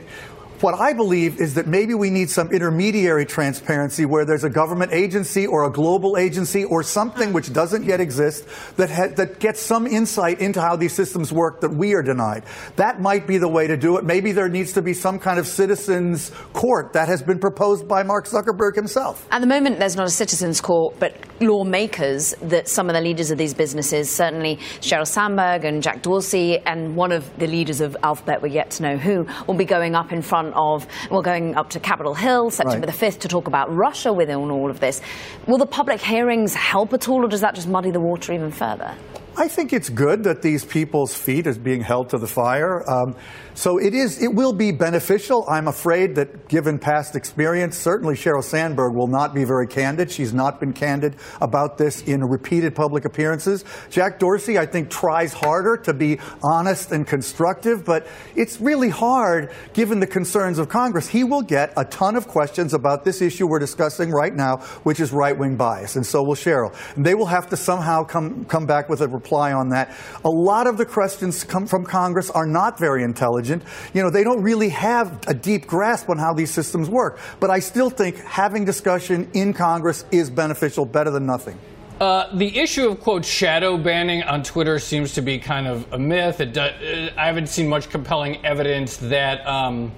what 0.62 0.80
I 0.80 0.94
believe 0.94 1.40
is 1.40 1.54
that 1.56 1.68
maybe 1.68 1.94
we 1.94 2.10
need 2.10 2.30
some 2.30 2.52
intermediary 2.52 3.26
transparency 3.26 4.06
where 4.06 4.26
there's 4.26 4.44
a 4.44 4.50
government 4.50 4.92
agency 4.94 5.46
or 5.46 5.66
a 5.66 5.72
global 5.72 6.18
agency 6.18 6.64
or 6.66 6.84
something 6.84 7.34
which 7.34 7.54
doesn't 7.54 7.84
yet 7.84 8.00
exist 8.00 8.48
that, 8.78 8.90
ha- 8.90 9.14
that 9.16 9.40
gets 9.40 9.60
some 9.60 9.86
insight 9.86 10.40
into 10.40 10.62
how 10.62 10.76
these 10.76 10.94
systems 10.94 11.32
work 11.32 11.62
that 11.62 11.70
we 11.70 11.94
are 11.94 12.02
denied. 12.02 12.44
That 12.76 13.02
might 13.02 13.28
be 13.28 13.38
the 13.38 13.48
way 13.48 13.68
to 13.68 13.78
do 13.78 13.98
it. 13.98 14.04
Maybe 14.04 14.32
there 14.32 14.50
needs 14.50 14.74
to 14.74 14.82
be 14.82 14.94
some 14.94 15.20
kind 15.20 15.40
of 15.40 15.48
citizens 15.48 16.32
court 16.54 16.94
that 16.94 17.08
has 17.08 17.22
been 17.22 17.40
proposed 17.40 17.88
by 17.88 18.04
Mark 18.04 18.26
Zuckerberg 18.26 18.76
himself. 18.76 19.28
At 19.32 19.42
the 19.42 19.48
moment, 19.48 19.80
there's 19.80 19.96
not 19.96 20.08
a 20.08 20.12
citizens' 20.12 20.62
court, 20.62 20.96
but 21.00 21.16
lawmakers 21.42 22.34
that 22.42 22.68
some 22.68 22.90
of 22.90 22.96
the 22.96 23.02
leaders 23.02 23.32
of 23.32 23.38
these 23.38 23.54
businesses, 23.54 24.10
certainly 24.10 24.58
Sheryl 24.82 25.08
Sandberg 25.08 25.66
and 25.66 25.84
Jack 25.84 26.02
Dorsey, 26.02 26.60
and 26.60 26.96
one 26.96 27.12
of 27.12 27.38
the 27.38 27.48
leaders 27.48 27.82
of 27.82 27.96
Alphabet, 28.04 28.42
we 28.42 28.52
yet 28.52 28.72
to 28.72 28.84
know 28.84 28.98
who, 28.98 29.28
will 29.46 29.54
be 29.54 29.66
going 29.66 29.96
up 29.96 30.12
in 30.12 30.22
front 30.52 30.84
of, 30.84 30.88
well, 31.12 31.22
going 31.22 31.56
up 31.56 31.70
to 31.72 31.80
Capitol 31.80 32.14
Hill 32.14 32.50
September 32.50 32.88
Right. 32.88 33.00
the 33.00 33.06
5th 33.06 33.20
to 33.20 33.28
talk 33.28 33.48
about 33.48 33.74
Russia 33.74 34.14
within 34.14 34.38
all 34.52 34.70
of 34.70 34.80
this. 34.80 35.02
Will 35.48 35.58
the 35.58 35.66
public 35.66 36.02
hearings 36.02 36.54
help 36.54 36.94
at 36.94 37.08
all, 37.10 37.24
or 37.26 37.28
does 37.28 37.42
that 37.42 37.56
just 37.56 37.68
muddy 37.68 37.92
the 37.92 38.00
water 38.00 38.34
even 38.34 38.52
further? 38.52 38.94
I 39.40 39.48
think 39.48 39.72
it's 39.72 39.90
good 39.90 40.24
that 40.24 40.42
these 40.42 40.66
people's 40.66 41.14
feet 41.16 41.46
is 41.46 41.58
being 41.60 41.82
held 41.82 42.10
to 42.10 42.18
the 42.18 42.28
fire. 42.28 42.84
Um, 42.90 43.16
so 43.58 43.80
it 43.80 43.96
is. 43.96 44.22
It 44.22 44.36
will 44.36 44.54
be 44.54 44.72
beneficial. 44.72 45.44
I'm 45.50 45.68
afraid 45.68 46.14
that, 46.14 46.48
given 46.48 46.78
past 46.78 47.16
experience, 47.16 47.76
certainly 47.76 48.14
Sheryl 48.14 48.44
Sandberg 48.44 48.94
will 48.96 49.08
not 49.08 49.34
be 49.34 49.46
very 49.46 49.66
candid. 49.66 50.12
She's 50.12 50.32
not 50.32 50.60
been 50.60 50.74
candid 50.74 51.16
about 51.42 51.76
this 51.76 52.04
in 52.04 52.22
repeated 52.24 52.76
public 52.76 53.06
appearances. 53.06 53.66
Jack 53.90 54.20
Dorsey, 54.20 54.60
I 54.60 54.68
think, 54.68 54.92
tries 54.92 55.34
harder 55.34 55.76
to 55.78 55.94
be 55.96 56.20
honest 56.44 56.92
and 56.92 57.08
constructive, 57.08 57.84
but 57.84 58.06
it's 58.36 58.62
really 58.62 58.90
hard 58.90 59.52
given 59.74 60.00
the 60.00 60.06
concerns 60.06 60.60
of 60.60 60.70
Congress. 60.70 61.08
He 61.08 61.24
will 61.24 61.42
get 61.42 61.74
a 61.78 61.84
ton 61.84 62.16
of 62.16 62.28
questions 62.28 62.76
about 62.76 63.06
this 63.06 63.24
issue 63.24 63.48
we're 63.48 63.58
discussing 63.58 64.12
right 64.12 64.36
now, 64.36 64.58
which 64.84 65.00
is 65.00 65.12
right-wing 65.12 65.56
bias, 65.58 65.96
and 65.96 66.06
so 66.06 66.22
will 66.22 66.36
Sheryl. 66.36 66.76
And 66.96 67.04
they 67.04 67.16
will 67.16 67.26
have 67.26 67.50
to 67.50 67.58
somehow 67.58 68.04
come 68.04 68.46
come 68.46 68.68
back 68.68 68.88
with 68.88 69.02
a 69.02 69.08
reply 69.08 69.52
on 69.52 69.70
that. 69.70 69.96
A 70.24 70.30
lot 70.30 70.68
of 70.68 70.78
the 70.78 70.86
questions 70.86 71.44
come 71.44 71.66
from 71.66 71.84
Congress 71.84 72.30
are 72.30 72.46
not 72.46 72.78
very 72.78 73.02
intelligent. 73.02 73.47
You 73.50 74.04
know, 74.04 74.10
they 74.10 74.24
don't 74.24 74.42
really 74.42 74.70
have 74.70 75.20
a 75.28 75.34
deep 75.34 75.68
grasp 75.68 76.10
on 76.10 76.18
how 76.18 76.34
these 76.34 76.52
systems 76.52 76.90
work. 76.90 77.20
But 77.40 77.50
I 77.50 77.60
still 77.60 77.90
think 77.90 78.18
having 78.18 78.66
discussion 78.66 79.30
in 79.34 79.54
Congress 79.54 80.06
is 80.12 80.30
beneficial, 80.30 80.86
better 80.86 81.12
than 81.12 81.26
nothing. 81.26 81.58
Uh, 82.00 82.36
the 82.36 82.56
issue 82.60 82.90
of 82.90 83.00
quote 83.00 83.26
shadow 83.26 83.76
banning 83.76 84.22
on 84.22 84.44
Twitter 84.44 84.78
seems 84.78 85.14
to 85.16 85.22
be 85.22 85.40
kind 85.40 85.68
of 85.68 85.92
a 85.92 85.98
myth. 85.98 86.40
Uh, 86.40 87.10
I 87.18 87.26
haven't 87.26 87.48
seen 87.48 87.68
much 87.68 87.90
compelling 87.90 88.46
evidence 88.46 88.98
that 88.98 89.46
um, 89.48 89.92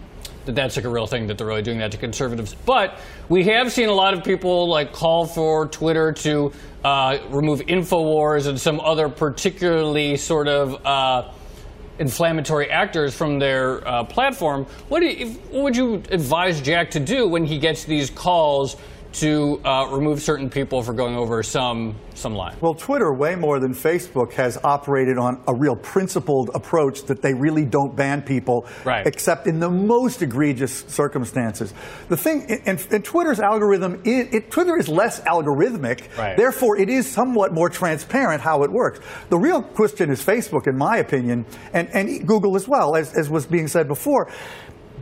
that 0.46 0.56
that's 0.56 0.78
like 0.78 0.86
a 0.86 0.90
real 0.90 1.08
thing 1.08 1.28
that 1.28 1.38
they're 1.38 1.48
really 1.48 1.62
doing 1.62 1.80
that 1.80 1.92
to 1.92 1.98
conservatives. 1.98 2.56
But 2.66 2.98
we 3.28 3.44
have 3.46 3.74
seen 3.74 3.90
a 3.90 3.94
lot 3.94 4.14
of 4.14 4.24
people 4.24 4.70
like 4.70 4.94
call 4.94 5.26
for 5.26 5.68
Twitter 5.68 6.14
to 6.14 6.54
uh, 6.86 7.18
remove 7.30 7.60
Infowars 7.62 8.48
and 8.48 8.60
some 8.60 8.80
other 8.80 9.10
particularly 9.10 10.16
sort 10.16 10.48
of. 10.48 10.86
Uh, 10.86 11.32
inflammatory 12.00 12.70
actors 12.72 13.14
from 13.16 13.40
their 13.40 13.88
uh, 13.88 14.04
platform. 14.04 14.66
What, 14.88 15.04
you, 15.04 15.28
what 15.52 15.64
would 15.64 15.76
you 15.78 15.96
advise 16.10 16.62
Jack 16.62 16.92
to 16.92 17.00
do 17.00 17.28
when 17.28 17.46
he 17.46 17.60
gets 17.60 17.84
these 17.84 18.10
calls 18.10 18.78
to 19.12 19.60
uh, 19.66 19.88
remove 19.92 20.22
certain 20.22 20.50
people 20.50 20.84
for 20.84 20.94
going 20.94 21.16
over 21.16 21.42
some 21.44 21.96
some 22.14 22.36
line? 22.36 22.56
Well, 22.60 22.74
Twitter, 22.74 23.14
way 23.14 23.36
more 23.36 23.60
than 23.60 23.74
Facebook, 23.74 24.34
has 24.34 24.58
operated 24.64 25.18
on 25.18 25.42
a 25.48 25.54
real 25.54 25.76
principled 25.76 26.52
approach 26.54 27.04
that 27.06 27.22
they 27.22 27.34
really 27.34 27.66
don't 27.66 27.96
ban 27.96 28.22
people, 28.22 28.68
Right. 28.84 29.08
except 29.08 29.48
in 29.48 29.60
the 29.60 29.70
most 29.70 30.22
egregious 30.22 30.84
circumstances. 30.88 31.74
The 32.10 32.18
thing, 32.18 32.46
and, 32.66 32.86
and 32.92 33.06
Twitter's 33.06 33.40
algorithm, 33.40 34.02
is, 34.04 34.34
it, 34.34 34.52
Twitter 34.52 34.78
is 34.78 34.90
less 34.90 35.22
algorithmic, 35.22 36.16
Right. 36.18 36.36
therefore 36.36 36.78
it 36.78 36.90
is 36.90 37.10
somewhat 37.10 37.54
more 37.54 37.70
transparent 37.70 38.42
how 38.42 38.64
it 38.64 38.72
works. 38.72 39.00
The 39.30 39.38
real 39.38 39.62
question 39.62 40.10
is 40.12 40.22
Facebook, 40.22 40.68
in 40.68 40.78
my 40.78 40.98
opinion, 40.98 41.46
and, 41.74 41.88
and 41.94 42.28
Google 42.28 42.56
as 42.58 42.68
well, 42.68 42.96
as, 42.98 43.14
as 43.18 43.30
was 43.30 43.46
being 43.46 43.68
said 43.68 43.88
before. 43.88 44.30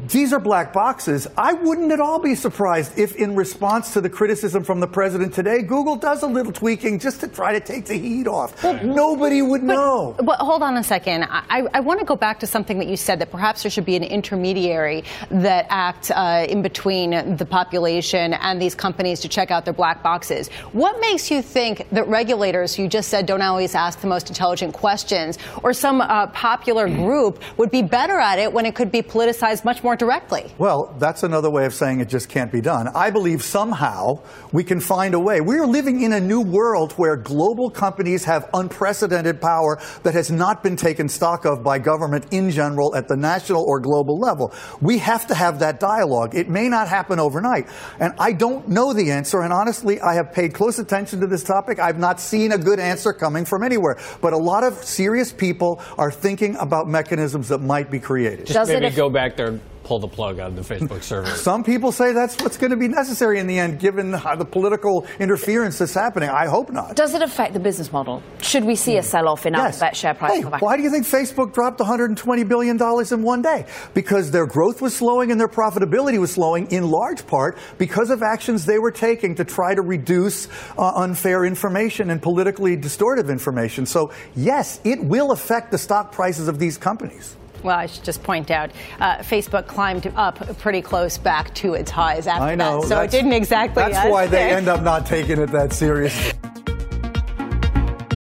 These 0.06 0.32
are 0.32 0.40
black 0.40 0.74
boxes. 0.74 1.28
I 1.36 1.54
wouldn't 1.54 1.92
at 1.92 2.00
all 2.00 2.20
be 2.20 2.36
surprised 2.36 2.98
if, 2.98 3.16
in 3.16 3.36
response 3.36 3.94
to 3.94 4.02
the 4.02 4.10
criticism 4.10 4.64
from 4.64 4.80
the 4.80 4.88
president 4.88 5.34
today, 5.34 5.64
Google 5.64 5.96
does 5.96 6.24
a 6.24 6.28
little 6.28 6.54
tweaking 6.54 7.00
just 7.00 7.20
to 7.22 7.28
try 7.28 7.52
to 7.52 7.60
take 7.60 7.86
the 7.86 7.98
heat 7.98 8.28
off. 8.28 8.64
Nobody 8.64 9.42
would 9.42 9.64
know. 9.64 10.16
But 10.24 10.40
hold 10.40 10.62
on 10.62 10.78
a 10.78 10.84
second. 10.84 11.26
I, 11.30 11.68
I 11.74 11.80
want 11.80 12.00
to 12.00 12.06
go 12.06 12.16
back 12.16 12.40
to 12.42 12.48
something 12.48 12.78
that 12.78 12.88
you 12.88 12.96
said 12.96 13.20
that 13.20 13.32
perhaps 13.32 13.64
there 13.64 13.72
should 13.72 13.86
be 13.86 13.96
an 13.96 14.04
intermediary 14.04 15.04
that 15.30 15.66
acts 15.70 16.12
uh, 16.12 16.46
in 16.48 16.62
between 16.62 17.36
the 17.36 17.46
population 17.46 18.34
and 18.36 18.62
these 18.62 18.76
companies 18.76 19.20
to 19.22 19.28
check 19.28 19.52
out 19.52 19.66
their 19.66 19.74
black 19.74 20.04
boxes. 20.04 20.50
What 20.72 21.02
makes 21.02 21.32
you 21.32 21.42
think 21.42 21.90
that 21.90 22.08
regulators, 22.08 22.76
who 22.76 22.84
you 22.84 22.90
just 22.90 23.10
said 23.10 23.26
don't 23.26 23.42
always 23.42 23.74
ask 23.74 24.00
the 24.00 24.08
most 24.08 24.30
intelligent 24.30 24.74
questions, 24.74 25.38
or 25.64 25.74
some 25.74 26.02
uh, 26.02 26.28
popular 26.28 26.88
group 26.88 27.42
would 27.58 27.72
be 27.72 27.82
better 27.82 28.20
at 28.20 28.38
it 28.38 28.54
when 28.54 28.66
it 28.66 28.76
could 28.76 28.92
be 28.92 29.02
politicized 29.02 29.66
much 29.66 29.84
more 29.84 29.87
directly? 29.96 30.52
Well, 30.58 30.96
that's 31.00 31.24
another 31.24 31.50
way 31.50 31.66
of 31.66 31.74
saying 31.74 32.00
it 32.00 32.10
just 32.10 32.30
can't 32.30 32.52
be 32.52 32.62
done. 32.62 32.88
I 32.90 33.10
believe 33.12 33.44
somehow 33.44 34.20
we 34.52 34.64
can 34.64 34.80
find 34.80 35.14
a 35.14 35.20
way. 35.20 35.42
We 35.42 35.58
are 35.58 35.68
living 35.68 36.02
in 36.02 36.14
a 36.14 36.20
new 36.20 36.42
world 36.42 36.94
where 36.94 37.16
global 37.16 37.70
companies 37.70 38.26
have 38.26 38.50
unprecedented 38.54 39.40
power 39.42 39.80
that 40.04 40.14
has 40.14 40.32
not 40.32 40.64
been 40.64 40.76
taken 40.76 41.10
stock 41.10 41.46
of 41.46 41.64
by 41.64 41.80
government 41.80 42.28
in 42.32 42.52
general 42.52 42.96
at 42.96 43.08
the 43.08 43.16
national 43.16 43.64
or 43.64 43.80
global 43.80 44.20
level. 44.20 44.54
We 44.82 44.98
have 45.00 45.28
to 45.28 45.36
have 45.36 45.60
that 45.60 45.80
dialogue. 45.80 46.36
It 46.36 46.50
may 46.50 46.70
not 46.70 46.88
happen 46.88 47.20
overnight. 47.20 47.68
And 48.00 48.14
I 48.20 48.34
don't 48.34 48.68
know 48.68 48.94
the 48.94 49.12
answer. 49.12 49.42
And 49.42 49.54
honestly, 49.54 50.02
I 50.02 50.16
have 50.16 50.34
paid 50.34 50.54
close 50.54 50.80
attention 50.80 51.22
to 51.22 51.28
this 51.28 51.44
topic. 51.44 51.80
I've 51.80 52.00
not 52.00 52.20
seen 52.20 52.52
a 52.52 52.58
good 52.58 52.80
answer 52.80 53.14
coming 53.14 53.46
from 53.46 53.64
anywhere. 53.64 53.98
But 54.22 54.34
a 54.34 54.38
lot 54.38 54.64
of 54.64 54.74
serious 54.84 55.32
people 55.32 55.82
are 55.98 56.12
thinking 56.12 56.56
about 56.58 56.88
mechanisms 56.88 57.50
that 57.50 57.60
might 57.60 57.92
be 57.92 58.00
created. 58.00 58.48
Just 58.48 58.54
Does 58.54 58.70
maybe 58.70 58.88
aff- 58.88 58.96
go 58.96 59.10
back 59.10 59.36
there 59.36 59.48
and 59.48 59.62
pull 59.88 60.00
the 60.00 60.08
plug 60.08 60.38
out 60.38 60.50
of 60.50 60.56
the 60.56 60.74
Facebook 60.74 61.02
server. 61.02 61.30
Some 61.50 61.64
people 61.64 61.94
say 61.94 62.12
that's 62.12 62.36
what's 62.42 62.58
going 62.58 62.72
to 62.72 62.78
be 62.78 62.90
necessary 62.90 63.40
in 63.40 63.48
the 63.48 63.58
end, 63.58 63.80
given 63.80 64.12
how 64.12 64.36
the 64.36 64.44
political 64.44 65.08
interference 65.18 65.78
that's 65.78 65.94
happening. 65.94 66.30
I 66.30 66.46
hope 66.46 66.72
not. 66.72 66.98
Does 66.98 67.14
it 67.14 67.22
affect 67.22 67.54
the 67.54 67.60
business 67.62 67.94
model? 67.94 68.22
Should 68.42 68.66
we 68.66 68.76
see 68.76 68.98
a 68.98 69.04
sell 69.04 69.30
off 69.30 69.46
in 69.46 69.56
Alphabet 69.56 69.96
share 69.96 70.14
price? 70.14 70.34
Hey, 70.34 70.44
back? 70.44 70.62
why 70.62 70.76
do 70.76 70.84
you 70.84 70.92
think 70.92 71.06
Facebook 71.06 71.54
dropped 71.54 71.80
120 71.80 72.44
billion 72.44 72.76
dollars 72.76 73.14
in 73.14 73.24
one 73.24 73.42
day? 73.42 73.66
Because 73.94 74.30
their 74.30 74.46
growth 74.46 74.82
was 74.82 74.94
slowing 74.94 75.32
and 75.32 75.40
their 75.40 75.48
profitability 75.48 76.20
was 76.20 76.34
slowing, 76.34 76.70
in 76.70 76.90
large 76.90 77.26
part 77.26 77.58
because 77.78 78.10
of 78.10 78.22
actions 78.22 78.66
they 78.66 78.80
were 78.80 78.92
taking 78.92 79.36
to 79.36 79.46
try 79.46 79.74
to 79.74 79.82
reduce 79.82 80.50
uh, 80.78 80.92
unfair 80.96 81.46
information 81.46 82.10
and 82.10 82.22
politically 82.22 82.76
distortive 82.76 83.30
information. 83.30 83.86
So 83.86 84.12
yes, 84.36 84.82
it 84.84 85.02
will 85.02 85.32
affect 85.32 85.72
the 85.72 85.78
stock 85.78 86.12
prices 86.12 86.50
of 86.50 86.60
these 86.60 86.78
companies. 86.78 87.38
Well, 87.64 87.78
I 87.78 87.86
should 87.88 88.04
just 88.04 88.24
point 88.24 88.52
out, 88.52 88.72
uh, 89.00 89.18
Facebook 89.18 89.68
climbed 89.68 90.12
up 90.16 90.58
pretty 90.60 90.82
close 90.82 91.18
back 91.18 91.54
to 91.56 91.74
its 91.74 91.92
highs 91.92 92.28
after 92.28 92.44
I 92.44 92.56
know. 92.56 92.82
that, 92.82 92.88
so 92.88 93.02
it 93.02 93.12
didn't 93.12 93.34
exactly. 93.34 93.84
That's 93.84 94.10
why 94.10 94.28
they 94.28 94.52
end 94.52 94.68
up 94.68 94.82
not 94.84 95.06
taking 95.06 95.40
it 95.40 95.52
that 95.52 95.74
seriously. 95.74 96.34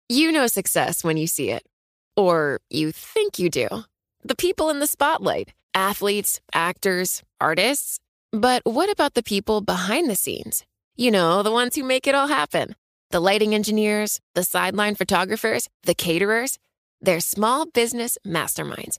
You 0.08 0.32
know 0.32 0.46
success 0.46 1.04
when 1.04 1.16
you 1.16 1.26
see 1.26 1.50
it, 1.50 1.64
or 2.16 2.60
you 2.68 2.92
think 2.92 3.38
you 3.38 3.48
do. 3.48 3.68
The 4.24 4.34
people 4.34 4.68
in 4.70 4.80
the 4.80 4.86
spotlight 4.86 5.52
athletes, 5.74 6.40
actors, 6.52 7.22
artists. 7.40 8.00
But 8.32 8.62
what 8.64 8.90
about 8.90 9.14
the 9.14 9.22
people 9.22 9.60
behind 9.60 10.08
the 10.08 10.16
scenes? 10.16 10.64
You 10.96 11.10
know, 11.10 11.42
the 11.42 11.52
ones 11.52 11.76
who 11.76 11.82
make 11.84 12.06
it 12.06 12.14
all 12.14 12.28
happen 12.28 12.74
the 13.10 13.20
lighting 13.20 13.54
engineers, 13.54 14.20
the 14.34 14.44
sideline 14.44 14.94
photographers, 14.94 15.68
the 15.82 15.94
caterers. 15.94 16.58
They're 17.00 17.20
small 17.20 17.66
business 17.66 18.16
masterminds. 18.26 18.98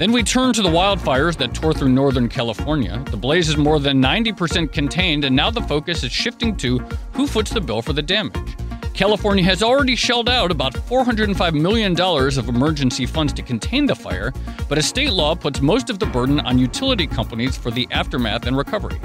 Then 0.00 0.12
we 0.12 0.22
turn 0.22 0.54
to 0.54 0.62
the 0.62 0.68
wildfires 0.70 1.36
that 1.36 1.52
tore 1.52 1.74
through 1.74 1.90
Northern 1.90 2.26
California. 2.26 3.04
The 3.10 3.18
blaze 3.18 3.50
is 3.50 3.58
more 3.58 3.78
than 3.78 4.00
90% 4.00 4.72
contained, 4.72 5.26
and 5.26 5.36
now 5.36 5.50
the 5.50 5.60
focus 5.60 6.02
is 6.02 6.10
shifting 6.10 6.56
to 6.56 6.78
who 7.12 7.26
foots 7.26 7.50
the 7.50 7.60
bill 7.60 7.82
for 7.82 7.92
the 7.92 8.00
damage. 8.00 8.56
California 8.94 9.44
has 9.44 9.62
already 9.62 9.94
shelled 9.94 10.30
out 10.30 10.50
about 10.50 10.72
$405 10.72 11.52
million 11.52 12.00
of 12.00 12.48
emergency 12.48 13.04
funds 13.04 13.34
to 13.34 13.42
contain 13.42 13.84
the 13.84 13.94
fire, 13.94 14.32
but 14.70 14.78
a 14.78 14.82
state 14.82 15.12
law 15.12 15.34
puts 15.34 15.60
most 15.60 15.90
of 15.90 15.98
the 15.98 16.06
burden 16.06 16.40
on 16.40 16.58
utility 16.58 17.06
companies 17.06 17.58
for 17.58 17.70
the 17.70 17.86
aftermath 17.90 18.46
and 18.46 18.56
recovery. 18.56 18.98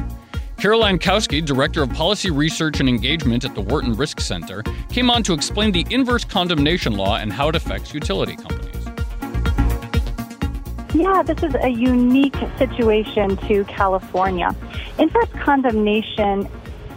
Caroline 0.56 0.98
Kousky, 0.98 1.44
Director 1.44 1.84
of 1.84 1.90
Policy 1.90 2.32
Research 2.32 2.80
and 2.80 2.88
Engagement 2.88 3.44
at 3.44 3.54
the 3.54 3.60
Wharton 3.60 3.92
Risk 3.96 4.22
Center, 4.22 4.64
came 4.88 5.12
on 5.12 5.24
to 5.24 5.34
explain 5.34 5.74
the 5.74 5.86
inverse 5.90 6.24
condemnation 6.24 6.94
law 6.94 7.18
and 7.18 7.34
how 7.34 7.50
it 7.50 7.56
affects 7.58 7.94
utility 7.94 8.38
companies. 8.38 8.55
Yeah, 10.94 11.24
this 11.24 11.44
is 11.44 11.56
a 11.56 11.70
unique 11.70 12.38
situation 12.58 13.38
to 13.48 13.66
California. 13.66 14.56
Inverse 14.98 15.30
condemnation 15.42 16.50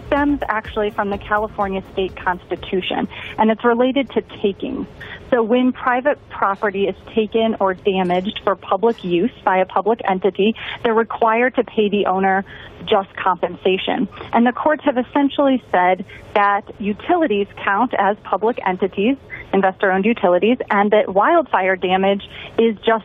stems 0.09 0.41
actually 0.49 0.91
from 0.91 1.11
the 1.11 1.19
California 1.19 1.83
state 1.93 2.17
constitution, 2.17 3.09
and 3.39 3.51
it's 3.51 3.65
related 3.65 4.11
to 4.11 4.23
taking. 4.43 4.87
So 5.31 5.43
when 5.43 5.73
private 5.73 6.19
property 6.31 6.87
is 6.87 6.97
taken 7.15 7.57
or 7.61 7.75
damaged 7.75 8.41
for 8.43 8.57
public 8.57 9.05
use 9.05 9.33
by 9.45 9.59
a 9.59 9.67
public 9.67 10.01
entity, 10.09 10.55
they're 10.83 10.95
required 10.95 11.55
to 11.57 11.65
pay 11.65 11.89
the 11.91 12.07
owner 12.07 12.45
just 12.87 13.15
compensation. 13.17 14.09
And 14.33 14.47
the 14.47 14.53
courts 14.53 14.83
have 14.85 14.97
essentially 14.97 15.63
said 15.71 16.07
that 16.35 16.63
utilities 16.81 17.47
count 17.63 17.93
as 17.99 18.17
public 18.25 18.59
entities, 18.67 19.17
investor 19.53 19.93
owned 19.93 20.07
utilities, 20.07 20.57
and 20.71 20.91
that 20.93 21.13
wildfire 21.13 21.77
damage 21.77 22.23
is 22.59 22.77
just 22.79 23.05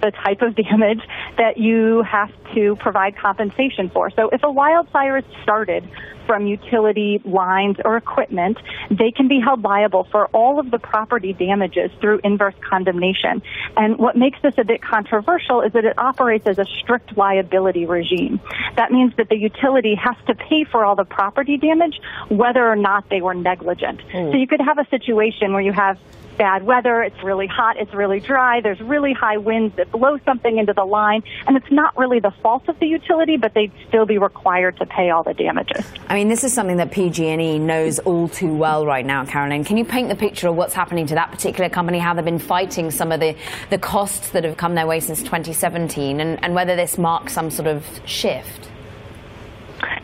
the 0.00 0.12
type 0.24 0.42
of 0.42 0.54
damage 0.62 1.00
that 1.36 1.58
you 1.58 2.02
have 2.02 2.30
to 2.54 2.76
provide 2.76 3.16
compensation 3.16 3.90
for. 3.90 4.10
So 4.10 4.28
if 4.30 4.42
a 4.42 4.50
wildfire 4.50 5.18
is 5.18 5.24
started 5.42 5.88
from 6.26 6.46
utility 6.46 7.20
lines 7.24 7.76
or 7.84 7.96
equipment, 7.96 8.58
they 8.90 9.10
can 9.10 9.28
be 9.28 9.40
held 9.40 9.62
liable 9.62 10.04
for 10.10 10.26
all 10.28 10.58
of 10.58 10.70
the 10.70 10.78
property 10.78 11.32
damages 11.32 11.90
through 12.00 12.20
inverse 12.24 12.54
condemnation. 12.68 13.42
And 13.76 13.98
what 13.98 14.16
makes 14.16 14.40
this 14.42 14.54
a 14.58 14.64
bit 14.64 14.82
controversial 14.82 15.62
is 15.62 15.72
that 15.72 15.84
it 15.84 15.98
operates 15.98 16.46
as 16.46 16.58
a 16.58 16.64
strict 16.64 17.16
liability 17.16 17.86
regime. 17.86 18.40
That 18.76 18.92
means 18.92 19.14
that 19.16 19.28
the 19.28 19.36
utility 19.36 19.94
has 19.94 20.16
to 20.26 20.34
pay 20.34 20.64
for 20.64 20.84
all 20.84 20.96
the 20.96 21.04
property 21.04 21.56
damage 21.56 22.00
whether 22.28 22.66
or 22.66 22.76
not 22.76 23.08
they 23.08 23.20
were 23.20 23.34
negligent. 23.34 24.00
Mm. 24.08 24.32
So 24.32 24.36
you 24.36 24.46
could 24.46 24.60
have 24.60 24.78
a 24.78 24.86
situation 24.88 25.52
where 25.52 25.62
you 25.62 25.72
have 25.72 25.98
bad 26.36 26.64
weather, 26.64 27.02
it's 27.02 27.22
really 27.22 27.46
hot, 27.46 27.76
it's 27.76 27.92
really 27.94 28.20
dry, 28.20 28.60
there's 28.60 28.80
really 28.80 29.12
high 29.12 29.36
winds 29.36 29.76
that 29.76 29.90
blow 29.90 30.18
something 30.24 30.58
into 30.58 30.72
the 30.72 30.84
line, 30.84 31.22
and 31.46 31.56
it's 31.56 31.70
not 31.70 31.96
really 31.96 32.20
the 32.20 32.32
fault 32.42 32.68
of 32.68 32.78
the 32.78 32.86
utility, 32.86 33.36
but 33.36 33.54
they'd 33.54 33.72
still 33.88 34.06
be 34.06 34.18
required 34.18 34.76
to 34.78 34.86
pay 34.86 35.10
all 35.10 35.22
the 35.22 35.34
damages. 35.34 35.84
I 36.08 36.14
mean, 36.14 36.28
this 36.28 36.44
is 36.44 36.52
something 36.52 36.76
that 36.78 36.90
PG&E 36.90 37.58
knows 37.58 37.98
all 38.00 38.28
too 38.28 38.54
well 38.54 38.86
right 38.86 39.04
now, 39.04 39.24
Carolyn. 39.24 39.64
Can 39.64 39.76
you 39.76 39.84
paint 39.84 40.08
the 40.08 40.16
picture 40.16 40.48
of 40.48 40.56
what's 40.56 40.74
happening 40.74 41.06
to 41.06 41.14
that 41.14 41.30
particular 41.30 41.68
company, 41.68 41.98
how 41.98 42.14
they've 42.14 42.24
been 42.24 42.38
fighting 42.38 42.90
some 42.90 43.12
of 43.12 43.20
the, 43.20 43.36
the 43.70 43.78
costs 43.78 44.30
that 44.30 44.44
have 44.44 44.56
come 44.56 44.74
their 44.74 44.86
way 44.86 45.00
since 45.00 45.20
2017, 45.20 46.20
and, 46.20 46.42
and 46.44 46.54
whether 46.54 46.76
this 46.76 46.98
marks 46.98 47.32
some 47.32 47.50
sort 47.50 47.68
of 47.68 47.84
shift? 48.04 48.68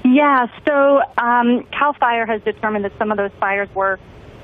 Yeah, 0.04 0.46
so 0.66 1.02
um, 1.18 1.64
CAL 1.70 1.94
FIRE 1.94 2.26
has 2.26 2.42
determined 2.42 2.84
that 2.84 2.96
some 2.98 3.10
of 3.10 3.16
those 3.16 3.30
fires 3.38 3.68
were 3.74 3.98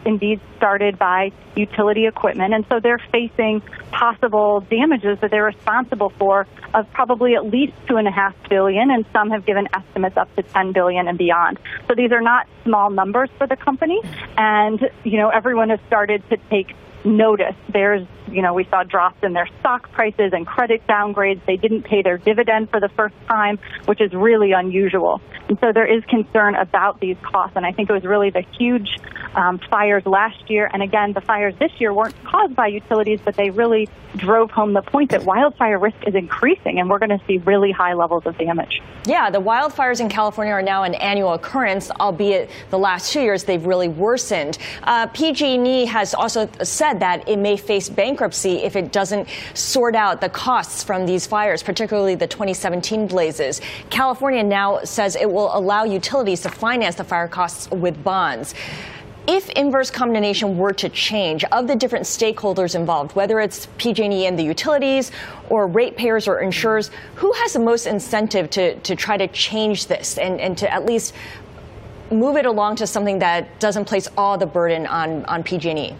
indeed 0.04 0.40
started 0.56 0.98
by 0.98 1.32
utility 1.56 2.06
equipment. 2.06 2.54
And 2.54 2.64
so 2.68 2.80
they're 2.80 3.00
facing 3.12 3.60
possible 3.90 4.60
damages 4.60 5.18
that 5.20 5.30
they're 5.30 5.44
responsible 5.44 6.10
for 6.10 6.46
of 6.74 6.90
probably 6.92 7.34
at 7.34 7.44
least 7.44 7.72
two 7.88 7.96
and 7.96 8.08
a 8.08 8.10
half 8.10 8.34
billion, 8.48 8.90
and 8.90 9.04
some 9.12 9.30
have 9.30 9.46
given 9.46 9.68
estimates 9.72 10.16
up 10.16 10.34
to 10.36 10.42
10 10.42 10.72
billion 10.72 11.08
and 11.08 11.16
beyond. 11.16 11.58
So 11.88 11.94
these 11.94 12.12
are 12.12 12.20
not 12.20 12.46
small 12.64 12.90
numbers 12.90 13.30
for 13.38 13.46
the 13.46 13.56
company. 13.56 14.00
And, 14.36 14.80
you 15.04 15.18
know, 15.18 15.28
everyone 15.28 15.70
has 15.70 15.80
started 15.86 16.28
to 16.30 16.36
take 16.50 16.74
notice. 17.04 17.54
There's, 17.68 18.06
you 18.30 18.42
know, 18.42 18.54
we 18.54 18.64
saw 18.64 18.82
drops 18.82 19.22
in 19.22 19.32
their 19.32 19.48
stock 19.60 19.90
prices 19.92 20.32
and 20.32 20.46
credit 20.46 20.86
downgrades. 20.86 21.44
They 21.46 21.56
didn't 21.56 21.82
pay 21.82 22.02
their 22.02 22.18
dividend 22.18 22.70
for 22.70 22.80
the 22.80 22.88
first 22.88 23.14
time, 23.28 23.58
which 23.86 24.00
is 24.00 24.12
really 24.12 24.52
unusual. 24.52 25.20
And 25.48 25.58
so 25.60 25.72
there 25.72 25.86
is 25.86 26.04
concern 26.04 26.54
about 26.54 27.00
these 27.00 27.16
costs. 27.22 27.56
And 27.56 27.66
I 27.66 27.72
think 27.72 27.90
it 27.90 27.92
was 27.92 28.04
really 28.04 28.30
the 28.30 28.44
huge 28.58 28.98
um, 29.34 29.58
fires 29.70 30.06
last 30.06 30.48
year. 30.48 30.70
And 30.72 30.82
again, 30.82 31.12
the 31.12 31.20
fires 31.20 31.54
this 31.58 31.72
year 31.78 31.92
weren't 31.92 32.14
caused 32.24 32.56
by 32.56 32.68
utilities, 32.68 33.20
but 33.24 33.36
they 33.36 33.50
really 33.50 33.88
drove 34.16 34.50
home 34.50 34.72
the 34.72 34.82
point 34.82 35.10
that 35.10 35.24
wildfire 35.24 35.78
risk 35.78 35.96
is 36.06 36.14
increasing 36.14 36.78
and 36.78 36.88
we're 36.88 36.98
going 36.98 37.10
to 37.10 37.20
see 37.26 37.38
really 37.38 37.72
high 37.72 37.94
levels 37.94 38.24
of 38.26 38.38
damage. 38.38 38.80
Yeah, 39.06 39.28
the 39.28 39.40
wildfires 39.40 40.00
in 40.00 40.08
California 40.08 40.52
are 40.52 40.62
now 40.62 40.84
an 40.84 40.94
annual 40.94 41.34
occurrence, 41.34 41.90
albeit 41.90 42.50
the 42.70 42.78
last 42.78 43.12
two 43.12 43.20
years 43.20 43.44
they've 43.44 43.64
really 43.64 43.88
worsened. 43.88 44.58
Uh, 44.82 45.08
PG&E 45.08 45.84
has 45.86 46.14
also 46.14 46.48
said 46.62 46.93
that 47.00 47.28
it 47.28 47.38
may 47.38 47.56
face 47.56 47.88
bankruptcy 47.88 48.62
if 48.62 48.76
it 48.76 48.92
doesn't 48.92 49.28
sort 49.54 49.94
out 49.94 50.20
the 50.20 50.28
costs 50.28 50.82
from 50.82 51.06
these 51.06 51.26
fires, 51.26 51.62
particularly 51.62 52.14
the 52.14 52.26
2017 52.26 53.06
blazes. 53.06 53.60
California 53.90 54.42
now 54.42 54.82
says 54.84 55.16
it 55.16 55.30
will 55.30 55.56
allow 55.56 55.84
utilities 55.84 56.40
to 56.42 56.48
finance 56.48 56.96
the 56.96 57.04
fire 57.04 57.28
costs 57.28 57.70
with 57.70 58.02
bonds 58.02 58.54
if 59.26 59.48
inverse 59.50 59.90
condemnation 59.90 60.58
were 60.58 60.72
to 60.74 60.88
change 60.88 61.44
of 61.44 61.66
the 61.66 61.74
different 61.74 62.04
stakeholders 62.04 62.74
involved, 62.74 63.14
whether 63.16 63.40
it's 63.40 63.68
PG&E 63.78 64.26
and 64.26 64.38
the 64.38 64.42
utilities 64.42 65.10
or 65.48 65.66
ratepayers 65.66 66.28
or 66.28 66.40
insurers, 66.40 66.90
who 67.16 67.32
has 67.32 67.54
the 67.54 67.58
most 67.58 67.86
incentive 67.86 68.50
to, 68.50 68.78
to 68.80 68.94
try 68.94 69.16
to 69.16 69.26
change 69.28 69.86
this 69.86 70.18
and, 70.18 70.40
and 70.40 70.58
to 70.58 70.70
at 70.70 70.84
least 70.84 71.14
move 72.10 72.36
it 72.36 72.44
along 72.44 72.76
to 72.76 72.86
something 72.86 73.20
that 73.20 73.58
doesn't 73.60 73.86
place 73.86 74.08
all 74.18 74.36
the 74.36 74.46
burden 74.46 74.86
on, 74.86 75.24
on 75.24 75.42
PG&E? 75.42 75.96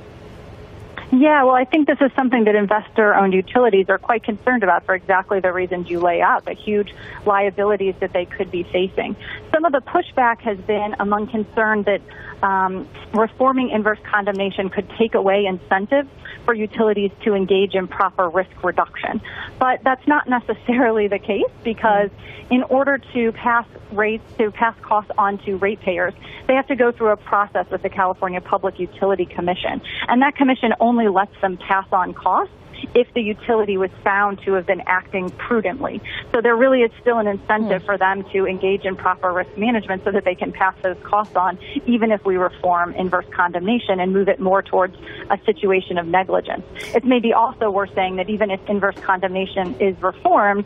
Yeah, 1.20 1.44
well, 1.44 1.54
I 1.54 1.64
think 1.64 1.86
this 1.86 2.00
is 2.00 2.10
something 2.16 2.42
that 2.44 2.56
investor 2.56 3.14
owned 3.14 3.34
utilities 3.34 3.88
are 3.88 3.98
quite 3.98 4.24
concerned 4.24 4.64
about 4.64 4.84
for 4.84 4.96
exactly 4.96 5.38
the 5.38 5.52
reasons 5.52 5.88
you 5.88 6.00
lay 6.00 6.20
out, 6.20 6.44
the 6.44 6.54
huge 6.54 6.92
liabilities 7.24 7.94
that 8.00 8.12
they 8.12 8.24
could 8.24 8.50
be 8.50 8.64
facing. 8.64 9.14
Some 9.54 9.64
of 9.64 9.70
the 9.70 9.82
pushback 9.82 10.40
has 10.40 10.58
been 10.58 10.96
among 10.98 11.28
concern 11.28 11.84
that 11.84 12.00
um, 12.42 12.88
reforming 13.12 13.70
inverse 13.70 14.00
condemnation 14.02 14.68
could 14.68 14.90
take 14.98 15.14
away 15.14 15.46
incentives 15.46 16.08
for 16.44 16.54
utilities 16.54 17.12
to 17.22 17.34
engage 17.34 17.76
in 17.76 17.86
proper 17.86 18.28
risk 18.28 18.50
reduction. 18.64 19.20
But 19.60 19.84
that's 19.84 20.04
not 20.08 20.28
necessarily 20.28 21.06
the 21.06 21.20
case 21.20 21.52
because 21.62 22.10
in 22.50 22.64
order 22.64 22.98
to 23.12 23.30
pass 23.30 23.64
rates, 23.92 24.24
to 24.38 24.50
pass 24.50 24.74
costs 24.82 25.12
on 25.16 25.38
to 25.44 25.56
ratepayers, 25.56 26.14
they 26.48 26.54
have 26.54 26.66
to 26.66 26.74
go 26.74 26.90
through 26.90 27.10
a 27.10 27.16
process 27.16 27.70
with 27.70 27.82
the 27.82 27.90
California 27.90 28.40
Public 28.40 28.80
Utility 28.80 29.24
Commission. 29.24 29.80
And 30.08 30.20
that 30.22 30.34
commission 30.34 30.74
only 30.80 31.06
lets 31.06 31.40
them 31.40 31.58
pass 31.58 31.86
on 31.92 32.12
costs 32.12 32.52
if 32.94 33.12
the 33.14 33.20
utility 33.20 33.76
was 33.76 33.90
found 34.02 34.40
to 34.42 34.52
have 34.54 34.66
been 34.66 34.82
acting 34.86 35.30
prudently. 35.30 36.00
So 36.32 36.40
there 36.40 36.56
really 36.56 36.82
is 36.82 36.90
still 37.00 37.18
an 37.18 37.26
incentive 37.26 37.82
mm. 37.82 37.86
for 37.86 37.98
them 37.98 38.24
to 38.32 38.46
engage 38.46 38.84
in 38.84 38.96
proper 38.96 39.32
risk 39.32 39.56
management 39.56 40.04
so 40.04 40.12
that 40.12 40.24
they 40.24 40.34
can 40.34 40.52
pass 40.52 40.74
those 40.82 40.96
costs 41.02 41.36
on, 41.36 41.58
even 41.86 42.12
if 42.12 42.24
we 42.24 42.36
reform 42.36 42.94
inverse 42.94 43.26
condemnation 43.34 44.00
and 44.00 44.12
move 44.12 44.28
it 44.28 44.38
more 44.38 44.62
towards 44.62 44.96
a 45.30 45.38
situation 45.44 45.98
of 45.98 46.06
negligence. 46.06 46.64
It's 46.94 47.06
maybe 47.06 47.32
also 47.32 47.70
worth 47.70 47.94
saying 47.94 48.16
that 48.16 48.30
even 48.30 48.50
if 48.50 48.60
inverse 48.68 48.96
condemnation 48.96 49.74
is 49.80 50.00
reformed, 50.02 50.64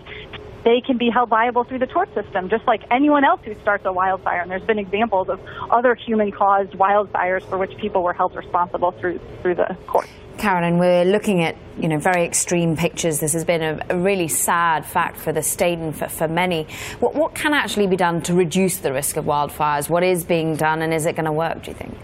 they 0.64 0.82
can 0.84 0.98
be 0.98 1.08
held 1.08 1.30
liable 1.30 1.64
through 1.64 1.78
the 1.78 1.86
tort 1.86 2.12
system, 2.14 2.48
just 2.48 2.66
like 2.66 2.82
anyone 2.90 3.24
else 3.24 3.40
who 3.44 3.54
starts 3.62 3.84
a 3.86 3.92
wildfire. 3.92 4.40
And 4.40 4.50
there's 4.50 4.62
been 4.62 4.78
examples 4.78 5.28
of 5.28 5.40
other 5.70 5.94
human-caused 5.94 6.72
wildfires 6.72 7.42
for 7.48 7.56
which 7.56 7.74
people 7.78 8.02
were 8.02 8.12
held 8.12 8.34
responsible 8.34 8.90
through 8.92 9.20
through 9.40 9.54
the 9.54 9.76
courts. 9.86 10.10
Carolyn, 10.38 10.78
we're 10.78 11.04
looking 11.04 11.42
at 11.42 11.56
you 11.78 11.88
know 11.88 11.98
very 11.98 12.24
extreme 12.24 12.76
pictures. 12.76 13.20
This 13.20 13.32
has 13.32 13.44
been 13.44 13.62
a, 13.62 13.78
a 13.90 13.98
really 13.98 14.28
sad 14.28 14.86
fact 14.86 15.16
for 15.18 15.32
the 15.32 15.42
state 15.42 15.78
and 15.78 15.96
for, 15.96 16.08
for 16.08 16.28
many. 16.28 16.66
What, 17.00 17.14
what 17.14 17.34
can 17.34 17.52
actually 17.52 17.88
be 17.88 17.96
done 17.96 18.22
to 18.22 18.34
reduce 18.34 18.78
the 18.78 18.92
risk 18.92 19.16
of 19.16 19.24
wildfires? 19.24 19.90
What 19.90 20.04
is 20.04 20.24
being 20.24 20.56
done, 20.56 20.82
and 20.82 20.94
is 20.94 21.06
it 21.06 21.16
going 21.16 21.26
to 21.26 21.32
work? 21.32 21.64
Do 21.64 21.70
you 21.72 21.76
think? 21.76 21.98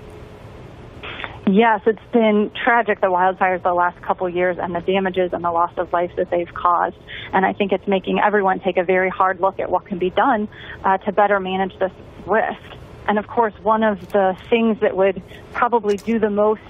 Yes, 1.47 1.83
it's 1.87 2.01
been 2.12 2.51
tragic, 2.64 3.01
the 3.03 3.09
wildfires 3.09 3.62
the 3.62 3.75
last 3.75 4.01
couple 4.01 4.29
years 4.31 4.57
and 4.59 4.75
the 4.75 4.81
damages 4.81 5.35
and 5.35 5.44
the 5.44 5.51
loss 5.51 5.73
of 5.77 5.92
life 5.92 6.11
that 6.16 6.31
they've 6.31 6.53
caused. 6.55 6.97
And 7.35 7.44
I 7.44 7.53
think 7.53 7.70
it's 7.70 7.87
making 7.87 8.18
everyone 8.18 8.61
take 8.61 8.79
a 8.79 8.83
very 8.83 9.11
hard 9.11 9.40
look 9.40 9.61
at 9.61 9.70
what 9.70 9.85
can 9.85 9.99
be 9.99 10.09
done 10.09 10.49
uh, 10.83 10.97
to 10.99 11.12
better 11.12 11.38
manage 11.40 11.79
this 11.79 11.92
risk. 12.27 12.79
And 13.07 13.18
of 13.18 13.27
course, 13.27 13.53
one 13.62 13.83
of 13.83 14.11
the 14.12 14.35
things 14.49 14.81
that 14.81 14.97
would 14.97 15.23
probably 15.53 15.99
do 15.99 16.18
the 16.18 16.31
most 16.31 16.62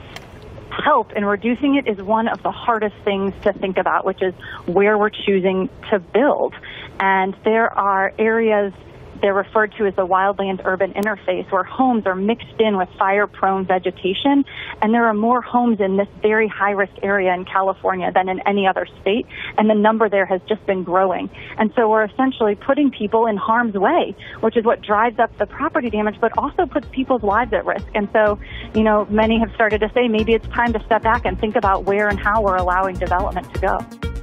help 0.83 1.13
in 1.13 1.25
reducing 1.25 1.77
it 1.77 1.89
is 1.89 1.99
one 2.03 2.29
of 2.29 2.43
the 2.43 2.51
hardest 2.51 2.97
things 3.05 3.35
to 3.43 3.53
think 3.53 3.79
about, 3.79 4.05
which 4.05 4.23
is 4.23 4.35
where 4.67 4.99
we're 4.99 5.11
choosing 5.11 5.69
to 5.91 5.99
build. 5.99 6.55
And 7.01 7.37
there 7.45 7.73
are 7.77 8.13
areas 8.19 8.73
they're 9.25 9.33
referred 9.33 9.73
to 9.79 9.87
as 9.87 9.97
the 9.97 10.07
wildland 10.07 10.61
urban 10.67 10.93
interface, 10.93 11.51
where 11.51 11.65
homes 11.65 12.05
are 12.05 12.15
mixed 12.15 12.61
in 12.61 12.77
with 12.77 12.91
fire 12.99 13.27
prone 13.27 13.65
vegetation. 13.65 14.45
And 14.83 14.93
there 14.93 15.07
are 15.07 15.15
more 15.15 15.41
homes 15.41 15.81
in 15.81 15.97
this 15.97 16.09
very 16.21 16.47
high 16.47 16.73
risk 16.73 16.93
area 17.03 17.33
in 17.33 17.47
California 17.47 18.13
than 18.13 18.29
in 18.29 18.41
any 18.41 18.67
other 18.67 18.87
state. 19.01 19.25
And 19.57 19.71
the 19.71 19.75
number 19.75 20.11
there 20.11 20.27
has 20.27 20.43
just 20.47 20.67
been 20.67 20.83
growing. 20.83 21.31
And 21.57 21.73
so 21.75 21.89
we're 21.89 22.05
essentially 22.05 22.55
putting 22.55 22.91
people 22.91 23.25
in 23.25 23.39
harm's 23.39 23.73
way, 23.73 24.15
which 24.41 24.59
is 24.59 24.65
what 24.67 24.83
drives 24.83 25.19
up 25.19 25.35
the 25.39 25.47
property 25.47 25.89
damage, 25.89 26.17
but 26.21 26.37
also 26.37 26.67
puts 26.67 26.87
people's 26.93 27.23
lives 27.23 27.55
at 27.55 27.65
risk. 27.65 27.87
And 27.95 28.11
so, 28.13 28.39
you 28.75 28.83
know, 28.83 29.07
many 29.09 29.39
have 29.39 29.55
started 29.55 29.79
to 29.79 29.91
say 29.95 30.07
maybe 30.07 30.35
it's 30.35 30.49
time 30.49 30.75
to 30.75 30.85
step 30.85 31.03
back 31.03 31.25
and 31.25 31.41
think 31.41 31.57
about 31.57 31.85
where 31.85 32.09
and 32.11 32.21
how 32.21 32.43
we're 32.43 32.57
allowing 32.57 32.97
development 32.97 33.51
to 33.55 33.61
go. 33.61 34.13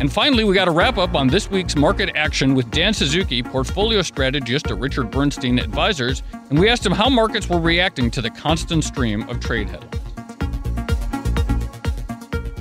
And 0.00 0.12
finally, 0.12 0.44
we 0.44 0.54
got 0.54 0.66
to 0.66 0.70
wrap 0.70 0.96
up 0.96 1.16
on 1.16 1.26
this 1.26 1.50
week's 1.50 1.74
market 1.74 2.12
action 2.14 2.54
with 2.54 2.70
Dan 2.70 2.94
Suzuki, 2.94 3.42
portfolio 3.42 4.00
strategist 4.00 4.70
at 4.70 4.78
Richard 4.78 5.10
Bernstein 5.10 5.58
Advisors, 5.58 6.22
and 6.50 6.58
we 6.60 6.68
asked 6.68 6.86
him 6.86 6.92
how 6.92 7.08
markets 7.08 7.48
were 7.48 7.58
reacting 7.58 8.08
to 8.12 8.22
the 8.22 8.30
constant 8.30 8.84
stream 8.84 9.28
of 9.28 9.40
trade 9.40 9.68
headlines. 9.68 9.94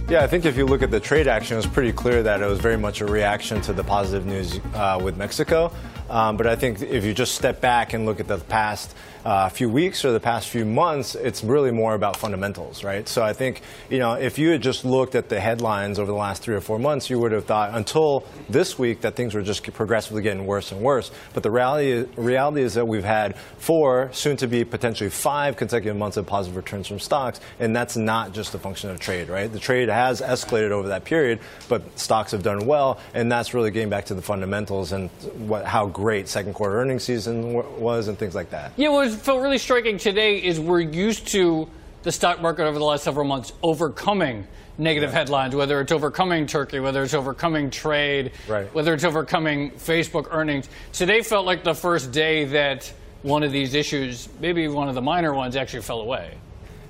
Yeah, 0.09 0.23
I 0.23 0.27
think 0.27 0.45
if 0.45 0.57
you 0.57 0.65
look 0.65 0.81
at 0.81 0.89
the 0.89 0.99
trade 0.99 1.27
action, 1.27 1.53
it 1.53 1.57
was 1.57 1.67
pretty 1.67 1.91
clear 1.91 2.23
that 2.23 2.41
it 2.41 2.45
was 2.47 2.57
very 2.59 2.77
much 2.77 3.01
a 3.01 3.05
reaction 3.05 3.61
to 3.61 3.73
the 3.73 3.83
positive 3.83 4.25
news 4.25 4.59
uh, 4.73 4.99
with 4.99 5.15
Mexico. 5.15 5.71
Um, 6.09 6.37
but 6.37 6.47
I 6.47 6.55
think 6.55 6.81
if 6.81 7.03
you 7.03 7.13
just 7.13 7.35
step 7.35 7.61
back 7.61 7.93
and 7.93 8.05
look 8.05 8.19
at 8.19 8.27
the 8.27 8.37
past 8.37 8.95
uh, 9.27 9.49
few 9.49 9.69
weeks 9.69 10.05
or 10.05 10.13
the 10.13 10.21
past 10.21 10.47
few 10.47 10.63
months, 10.63 11.13
it's 11.13 11.43
really 11.43 11.69
more 11.69 11.93
about 11.95 12.15
fundamentals, 12.15 12.81
right? 12.81 13.09
So 13.09 13.21
I 13.21 13.33
think, 13.33 13.61
you 13.89 13.99
know, 13.99 14.13
if 14.13 14.39
you 14.39 14.51
had 14.51 14.61
just 14.61 14.85
looked 14.85 15.15
at 15.15 15.27
the 15.27 15.37
headlines 15.37 15.99
over 15.99 16.09
the 16.09 16.17
last 16.17 16.41
three 16.41 16.55
or 16.55 16.61
four 16.61 16.79
months, 16.79 17.09
you 17.09 17.19
would 17.19 17.33
have 17.33 17.43
thought 17.43 17.71
until 17.73 18.25
this 18.47 18.79
week 18.79 19.01
that 19.01 19.17
things 19.17 19.35
were 19.35 19.41
just 19.41 19.63
progressively 19.73 20.21
getting 20.21 20.45
worse 20.45 20.71
and 20.71 20.79
worse. 20.79 21.11
But 21.33 21.43
the 21.43 21.51
reality, 21.51 22.09
reality 22.15 22.61
is 22.61 22.75
that 22.75 22.87
we've 22.87 23.03
had 23.03 23.35
four, 23.57 24.09
soon 24.13 24.37
to 24.37 24.47
be 24.47 24.63
potentially 24.63 25.09
five 25.09 25.57
consecutive 25.57 25.97
months 25.97 26.15
of 26.15 26.25
positive 26.25 26.55
returns 26.55 26.87
from 26.87 26.99
stocks, 26.99 27.41
and 27.59 27.75
that's 27.75 27.97
not 27.97 28.31
just 28.31 28.55
a 28.55 28.59
function 28.59 28.89
of 28.91 28.99
trade, 29.01 29.27
right? 29.27 29.51
The 29.51 29.59
trade 29.59 29.89
has 29.89 30.21
escalated 30.21 30.71
over 30.71 30.87
that 30.87 31.03
period, 31.03 31.39
but 31.67 31.99
stocks 31.99 32.31
have 32.31 32.43
done 32.43 32.65
well, 32.65 32.97
and 33.13 33.29
that's 33.29 33.53
really 33.53 33.71
getting 33.71 33.89
back 33.89 34.05
to 34.05 34.13
the 34.13 34.21
fundamentals 34.21 34.93
and 34.93 35.09
what, 35.35 35.65
how 35.65 35.87
great 35.97 36.29
second 36.29 36.53
quarter 36.53 36.79
earnings 36.79 37.03
season 37.03 37.53
was 37.53 38.07
and 38.07 38.19
things 38.19 38.35
like 38.35 38.51
that. 38.51 38.71
Yeah, 38.77 38.89
what 38.89 39.09
felt 39.09 39.41
really 39.41 39.57
striking 39.57 39.97
today 39.97 40.37
is 40.37 40.59
we're 40.59 40.79
used 40.79 41.27
to 41.29 41.67
the 42.03 42.11
stock 42.11 42.39
market 42.39 42.65
over 42.65 42.77
the 42.77 42.85
last 42.85 43.03
several 43.03 43.25
months 43.25 43.51
overcoming 43.63 44.47
negative 44.77 45.11
headlines, 45.11 45.55
whether 45.55 45.81
it's 45.81 45.91
overcoming 45.91 46.45
Turkey, 46.45 46.79
whether 46.79 47.01
it's 47.01 47.15
overcoming 47.15 47.71
trade, 47.71 48.31
right. 48.47 48.71
whether 48.75 48.93
it's 48.93 49.03
overcoming 49.03 49.71
Facebook 49.71 50.27
earnings. 50.29 50.69
Today 50.93 51.23
felt 51.23 51.47
like 51.47 51.63
the 51.63 51.73
first 51.73 52.11
day 52.11 52.45
that 52.45 52.93
one 53.23 53.41
of 53.41 53.51
these 53.51 53.73
issues, 53.73 54.29
maybe 54.39 54.67
one 54.67 54.89
of 54.89 54.93
the 54.93 55.01
minor 55.01 55.33
ones, 55.33 55.55
actually 55.55 55.81
fell 55.81 56.01
away. 56.01 56.37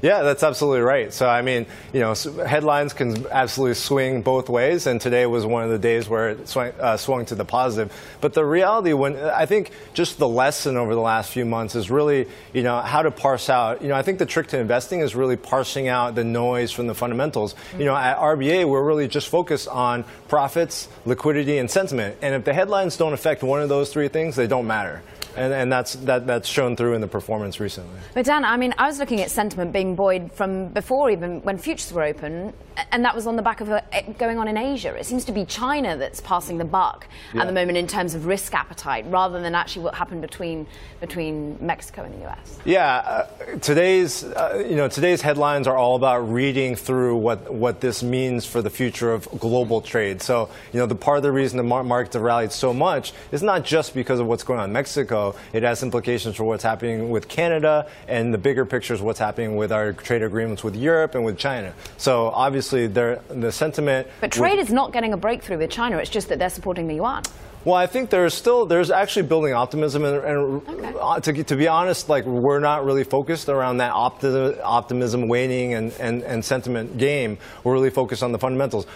Yeah, 0.02 0.22
that's 0.22 0.44
absolutely 0.44 0.82
right. 0.82 1.12
So, 1.12 1.28
I 1.28 1.42
mean, 1.42 1.66
you 1.92 2.02
know, 2.02 2.14
headlines 2.46 2.94
can 2.94 3.26
absolutely 3.32 3.74
swing 3.74 4.22
both 4.22 4.48
ways, 4.48 4.86
and 4.86 5.02
today 5.02 5.26
was 5.26 5.44
one 5.44 5.64
of 5.64 5.72
the 5.72 5.80
days 5.80 6.08
where 6.08 6.30
it 6.30 6.48
swung, 6.48 6.72
uh, 6.80 6.98
swung, 6.98 7.26
to 7.26 7.36
the 7.36 7.46
positive. 7.46 7.92
But 8.22 8.34
the 8.34 8.46
reality, 8.46 8.94
when 8.94 9.18
I 9.18 9.48
think 9.48 9.72
just 9.96 10.20
the 10.20 10.28
lesson 10.28 10.78
over 10.78 10.94
the 10.94 11.02
last 11.02 11.32
few 11.32 11.46
months 11.46 11.74
is 11.74 11.90
really, 11.90 12.28
you 12.54 12.62
know, 12.62 12.80
how 12.80 13.02
to 13.02 13.10
parse 13.10 13.50
out. 13.50 13.82
You 13.82 13.88
know, 13.88 13.96
I 13.96 14.04
think 14.04 14.20
the 14.20 14.28
trick 14.28 14.48
to 14.50 14.60
investing 14.60 15.00
is 15.00 15.16
really 15.16 15.36
parsing 15.36 15.88
out 15.88 16.14
the 16.14 16.24
noise 16.24 16.72
from 16.72 16.86
the 16.86 16.94
fundamentals. 16.94 17.56
You 17.80 17.86
know, 17.86 17.96
at 17.96 18.18
RBA, 18.18 18.70
we're 18.70 18.84
really 18.84 19.08
just 19.08 19.30
focused 19.30 19.68
on 19.68 20.06
profits, 20.28 20.90
liquidity, 21.06 21.58
and 21.58 21.72
sentiment. 21.72 22.18
And 22.22 22.36
if 22.36 22.44
the 22.44 22.54
headlines 22.54 22.98
don't 22.98 23.14
affect 23.14 23.42
one 23.42 23.62
of 23.64 23.70
those 23.70 23.92
three 23.92 24.10
things, 24.10 24.36
they 24.36 24.48
don't 24.48 24.68
matter 24.68 25.02
and, 25.38 25.54
and 25.54 25.72
that's 25.72 25.94
that, 25.94 26.26
that's 26.26 26.48
shown 26.48 26.76
through 26.76 26.94
in 26.94 27.02
the 27.02 27.08
performance 27.08 27.60
recently. 27.60 28.00
But 28.14 28.26
Dan, 28.26 28.44
I 28.44 28.58
mean, 28.58 28.74
I 28.78 28.88
was 28.88 29.00
looking 29.00 29.22
at 29.22 29.30
sentiment 29.30 29.72
being 29.72 29.96
buoyed 29.96 30.32
from 30.32 30.70
before 30.70 31.10
even 31.12 31.42
when 31.44 31.58
futures 31.58 31.94
were 31.94 32.04
open, 32.04 32.54
and 32.92 33.06
that 33.06 33.16
was 33.16 33.28
on 33.28 33.36
the 33.36 33.42
back 33.42 33.62
of 33.62 33.70
it 33.70 34.18
going 34.18 34.38
on 34.38 34.48
in 34.48 34.58
Asia. 34.58 34.96
It 34.96 35.06
seems 35.06 35.26
to 35.26 35.32
be 35.32 35.46
China 35.46 35.96
that's 35.96 36.22
passing 36.22 36.58
the 36.58 36.66
buck 36.66 37.08
yeah. 37.34 37.42
at 37.42 37.48
the 37.48 37.54
moment 37.54 37.78
in 37.78 37.88
terms 37.88 38.16
of 38.16 38.26
risk 38.26 38.54
appetite, 38.54 39.06
rather 39.10 39.42
than 39.42 39.54
actually 39.54 39.84
what 39.84 39.96
happened 39.96 40.22
between 40.22 40.66
between 41.00 41.58
Mexico 41.62 42.04
and 42.04 42.14
the 42.16 42.20
U.S. 42.22 42.60
Yeah, 42.66 42.96
uh, 42.96 43.60
today's 43.60 44.24
uh, 44.24 44.66
you 44.68 44.76
know 44.76 44.88
today's 44.88 45.22
headlines 45.22 45.68
are 45.68 45.78
all 45.78 45.96
about 45.96 46.32
reading 46.32 46.76
through 46.76 47.18
what 47.18 47.54
what 47.54 47.82
this 47.82 48.02
means 48.02 48.46
for 48.46 48.62
the 48.62 48.72
future 48.72 49.14
of 49.14 49.28
global 49.40 49.82
trade. 49.82 50.22
So 50.22 50.50
you 50.74 50.80
know 50.80 50.88
the 50.88 50.96
part 50.96 51.18
of 51.18 51.24
the 51.24 51.32
reason 51.32 51.58
the 51.58 51.64
markets 51.64 52.16
have 52.16 52.24
rallied 52.24 52.52
so 52.52 52.74
much 52.74 53.14
is 53.32 53.44
not 53.44 53.64
just 53.64 53.94
because 53.94 54.20
of 54.20 54.28
what's 54.28 54.44
going 54.44 54.60
on 54.60 54.70
in 54.70 54.74
Mexico 54.74 55.27
it 55.54 55.64
has 55.64 55.84
implications 55.84 56.36
for 56.36 56.44
what's 56.44 56.64
happening 56.64 57.10
with 57.10 57.28
Canada 57.28 57.88
and 58.08 58.34
the 58.34 58.38
bigger 58.38 58.66
picture 58.66 58.94
is 58.94 59.02
what's 59.02 59.20
happening 59.20 59.56
with 59.56 59.72
our 59.72 59.94
trade 59.94 60.24
agreements 60.24 60.64
with 60.64 60.76
Europe 60.76 61.16
and 61.16 61.24
with 61.26 61.38
China. 61.38 61.74
So 61.98 62.30
obviously, 62.30 62.88
the 62.88 63.52
sentiment. 63.52 64.08
But 64.22 64.32
trade 64.32 64.60
is 64.60 64.72
not 64.72 64.94
getting 64.94 65.14
a 65.14 65.18
breakthrough 65.18 65.58
with 65.58 65.70
China. 65.70 65.98
It's 65.98 66.10
just 66.10 66.30
that 66.30 66.40
they're 66.40 66.50
supporting 66.50 66.88
the 66.88 66.96
yuan. 66.96 67.24
Well, 67.66 67.76
I 67.76 67.86
think 67.86 68.10
there's 68.12 68.34
still 68.34 68.66
there's 68.66 68.92
actually 68.92 69.24
building 69.24 69.54
optimism, 69.54 70.06
and, 70.06 70.24
and 70.24 70.70
okay. 70.70 70.94
Uh, 70.98 71.20
to, 71.20 71.44
to 71.44 71.56
be 71.58 71.68
honest, 71.68 72.08
like 72.08 72.24
we're 72.24 72.62
not 72.62 72.86
really 72.86 73.04
focused 73.04 73.50
around 73.50 73.78
that 73.78 73.92
opti- 73.92 74.58
optimism 74.64 75.28
waning 75.28 75.74
and, 75.74 75.92
and, 76.00 76.24
and 76.24 76.46
sentiment 76.46 76.98
game. 76.98 77.38
We're 77.66 77.74
really 77.74 77.90
focused 77.90 78.24
on 78.24 78.32
the 78.32 78.40
fundamentals 78.40 78.88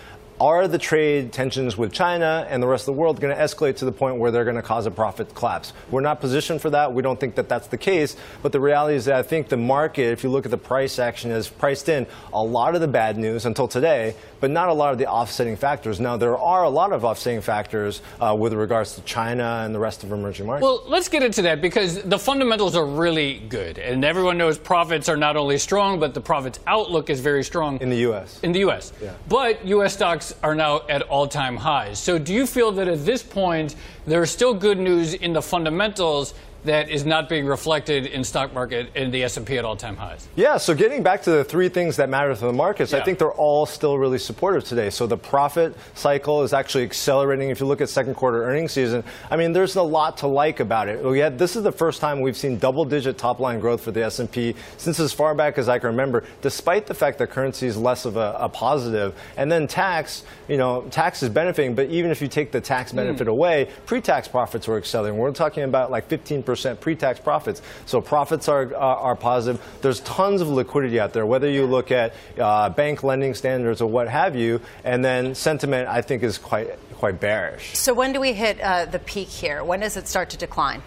are 0.41 0.67
the 0.67 0.79
trade 0.79 1.31
tensions 1.31 1.77
with 1.77 1.93
China 1.93 2.47
and 2.49 2.63
the 2.63 2.67
rest 2.67 2.81
of 2.87 2.95
the 2.95 2.99
world 2.99 3.21
going 3.21 3.33
to 3.33 3.39
escalate 3.39 3.75
to 3.75 3.85
the 3.85 3.91
point 3.91 4.17
where 4.17 4.31
they're 4.31 4.43
going 4.43 4.55
to 4.55 4.63
cause 4.63 4.87
a 4.87 4.91
profit 4.91 5.35
collapse? 5.35 5.71
We're 5.91 6.01
not 6.01 6.19
positioned 6.19 6.63
for 6.63 6.71
that. 6.71 6.93
We 6.93 7.03
don't 7.03 7.19
think 7.19 7.35
that 7.35 7.47
that's 7.47 7.67
the 7.67 7.77
case. 7.77 8.15
But 8.41 8.51
the 8.51 8.59
reality 8.59 8.95
is 8.95 9.05
that 9.05 9.17
I 9.17 9.21
think 9.21 9.49
the 9.49 9.57
market, 9.57 10.11
if 10.11 10.23
you 10.23 10.31
look 10.31 10.45
at 10.45 10.51
the 10.51 10.57
price 10.57 10.97
action, 10.97 11.29
has 11.29 11.47
priced 11.47 11.89
in 11.89 12.07
a 12.33 12.41
lot 12.43 12.73
of 12.73 12.81
the 12.81 12.87
bad 12.87 13.19
news 13.19 13.45
until 13.45 13.67
today, 13.67 14.15
but 14.39 14.49
not 14.49 14.69
a 14.69 14.73
lot 14.73 14.91
of 14.91 14.97
the 14.97 15.05
offsetting 15.05 15.57
factors. 15.57 15.99
Now, 15.99 16.17
there 16.17 16.35
are 16.35 16.63
a 16.63 16.69
lot 16.71 16.91
of 16.91 17.05
offsetting 17.05 17.41
factors 17.41 18.01
uh, 18.19 18.35
with 18.35 18.53
regards 18.53 18.95
to 18.95 19.01
China 19.01 19.61
and 19.63 19.75
the 19.75 19.79
rest 19.79 20.03
of 20.03 20.11
emerging 20.11 20.47
markets. 20.47 20.63
Well, 20.63 20.83
let's 20.87 21.07
get 21.07 21.21
into 21.21 21.43
that 21.43 21.61
because 21.61 22.01
the 22.01 22.17
fundamentals 22.17 22.75
are 22.75 22.85
really 22.85 23.37
good. 23.47 23.77
And 23.77 24.03
everyone 24.03 24.39
knows 24.39 24.57
profits 24.57 25.07
are 25.07 25.17
not 25.17 25.37
only 25.37 25.59
strong, 25.59 25.99
but 25.99 26.15
the 26.15 26.21
profits 26.21 26.59
outlook 26.65 27.11
is 27.11 27.19
very 27.19 27.43
strong. 27.43 27.77
In 27.79 27.91
the 27.91 27.97
U.S. 27.97 28.39
In 28.41 28.53
the 28.53 28.59
U.S. 28.61 28.91
Yeah. 28.99 29.13
But 29.29 29.63
U.S. 29.67 29.93
stocks 29.93 30.30
are 30.43 30.55
now 30.55 30.81
at 30.89 31.01
all 31.03 31.27
time 31.27 31.57
highs. 31.57 31.99
So, 31.99 32.17
do 32.17 32.33
you 32.33 32.45
feel 32.45 32.71
that 32.73 32.87
at 32.87 33.05
this 33.05 33.23
point, 33.23 33.75
there's 34.05 34.31
still 34.31 34.53
good 34.53 34.77
news 34.77 35.13
in 35.13 35.33
the 35.33 35.41
fundamentals, 35.41 36.33
that 36.63 36.89
is 36.89 37.05
not 37.05 37.27
being 37.27 37.45
reflected 37.45 38.05
in 38.05 38.23
stock 38.23 38.53
market 38.53 38.95
in 38.95 39.09
the 39.11 39.23
S&P 39.23 39.57
at 39.57 39.65
all-time 39.65 39.95
highs. 39.95 40.27
Yeah, 40.35 40.57
so 40.57 40.75
getting 40.75 41.01
back 41.01 41.23
to 41.23 41.31
the 41.31 41.43
three 41.43 41.69
things 41.69 41.95
that 41.95 42.09
matter 42.09 42.35
to 42.35 42.41
the 42.41 42.53
markets, 42.53 42.91
Yeah. 42.91 42.99
I 42.99 43.03
think 43.03 43.17
they're 43.17 43.31
all 43.31 43.65
still 43.65 43.97
really 43.97 44.19
supportive 44.19 44.63
today. 44.63 44.89
So 44.91 45.07
the 45.07 45.17
profit 45.17 45.75
cycle 45.95 46.43
is 46.43 46.53
actually 46.53 46.83
accelerating. 46.83 47.49
If 47.49 47.59
you 47.59 47.65
look 47.65 47.81
at 47.81 47.89
second 47.89 48.15
quarter 48.15 48.43
earnings 48.43 48.73
season, 48.73 49.03
I 49.31 49.37
mean, 49.37 49.53
there's 49.53 49.75
a 49.75 49.81
lot 49.81 50.17
to 50.17 50.27
like 50.27 50.59
about 50.59 50.87
it. 50.87 51.03
We 51.03 51.19
had, 51.19 51.39
this 51.39 51.55
is 51.55 51.63
the 51.63 51.71
first 51.71 51.99
time 51.99 52.21
we've 52.21 52.37
seen 52.37 52.59
double-digit 52.59 53.17
top-line 53.17 53.59
growth 53.59 53.81
for 53.81 53.91
the 53.91 54.03
S&P 54.03 54.55
since 54.77 54.99
as 54.99 55.11
far 55.11 55.33
back 55.33 55.57
as 55.57 55.67
I 55.67 55.79
can 55.79 55.87
remember, 55.87 56.23
despite 56.41 56.85
the 56.85 56.93
fact 56.93 57.17
that 57.17 57.31
currency 57.31 57.65
is 57.65 57.77
less 57.77 58.05
of 58.05 58.17
a, 58.17 58.35
a 58.39 58.49
positive. 58.49 59.19
And 59.35 59.51
then 59.51 59.67
tax, 59.67 60.23
you 60.47 60.57
know, 60.57 60.83
tax 60.91 61.23
is 61.23 61.29
benefiting, 61.29 61.73
but 61.73 61.89
even 61.89 62.11
if 62.11 62.21
you 62.21 62.27
take 62.27 62.51
the 62.51 62.61
tax 62.61 62.91
hmm. 62.91 62.97
benefit 62.97 63.27
away, 63.27 63.69
pre-tax 63.87 64.27
profits 64.27 64.67
were 64.67 64.77
accelerating. 64.77 65.19
We're 65.19 65.31
talking 65.31 65.63
about 65.63 65.89
like 65.89 66.07
15% 66.07 66.50
pre-tax 66.55 67.19
profits. 67.19 67.61
So 67.85 68.01
profits 68.01 68.47
are, 68.47 68.75
are, 68.75 68.97
are 68.97 69.15
positive. 69.15 69.61
There's 69.81 69.99
tons 70.01 70.41
of 70.41 70.49
liquidity 70.49 70.99
out 70.99 71.13
there, 71.13 71.25
whether 71.25 71.49
you 71.49 71.65
look 71.65 71.91
at 71.91 72.13
uh, 72.37 72.69
bank 72.69 73.03
lending 73.03 73.33
standards 73.33 73.81
or 73.81 73.89
what 73.89 74.07
have 74.07 74.35
you. 74.35 74.61
And 74.83 75.03
then 75.03 75.35
sentiment, 75.35 75.87
I 75.87 76.01
think, 76.01 76.23
is 76.23 76.37
quite 76.37 76.77
quite 77.01 77.19
bearish. 77.19 77.75
So 77.75 77.95
when 77.95 78.13
do 78.13 78.19
we 78.19 78.33
hit 78.33 78.61
uh, 78.61 78.85
the 78.85 78.99
peak 78.99 79.27
here? 79.27 79.63
When 79.63 79.79
does 79.79 79.97
it 79.97 80.07
start 80.07 80.29
to 80.31 80.37
decline? 80.37 80.83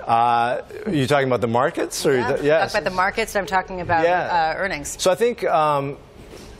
Uh, 0.00 0.62
are 0.86 0.90
you 0.92 1.06
talking 1.06 1.28
about 1.28 1.40
the 1.40 1.46
markets? 1.46 2.04
Or 2.04 2.16
Yeah, 2.16 2.32
the, 2.32 2.44
yes. 2.44 2.74
About 2.74 2.82
the 2.82 2.90
markets. 2.90 3.36
I'm 3.36 3.46
talking 3.46 3.80
about 3.80 4.02
Yeah. 4.02 4.54
uh, 4.56 4.58
earnings. 4.58 5.00
So 5.00 5.12
I 5.12 5.14
think 5.14 5.44
um, 5.44 5.96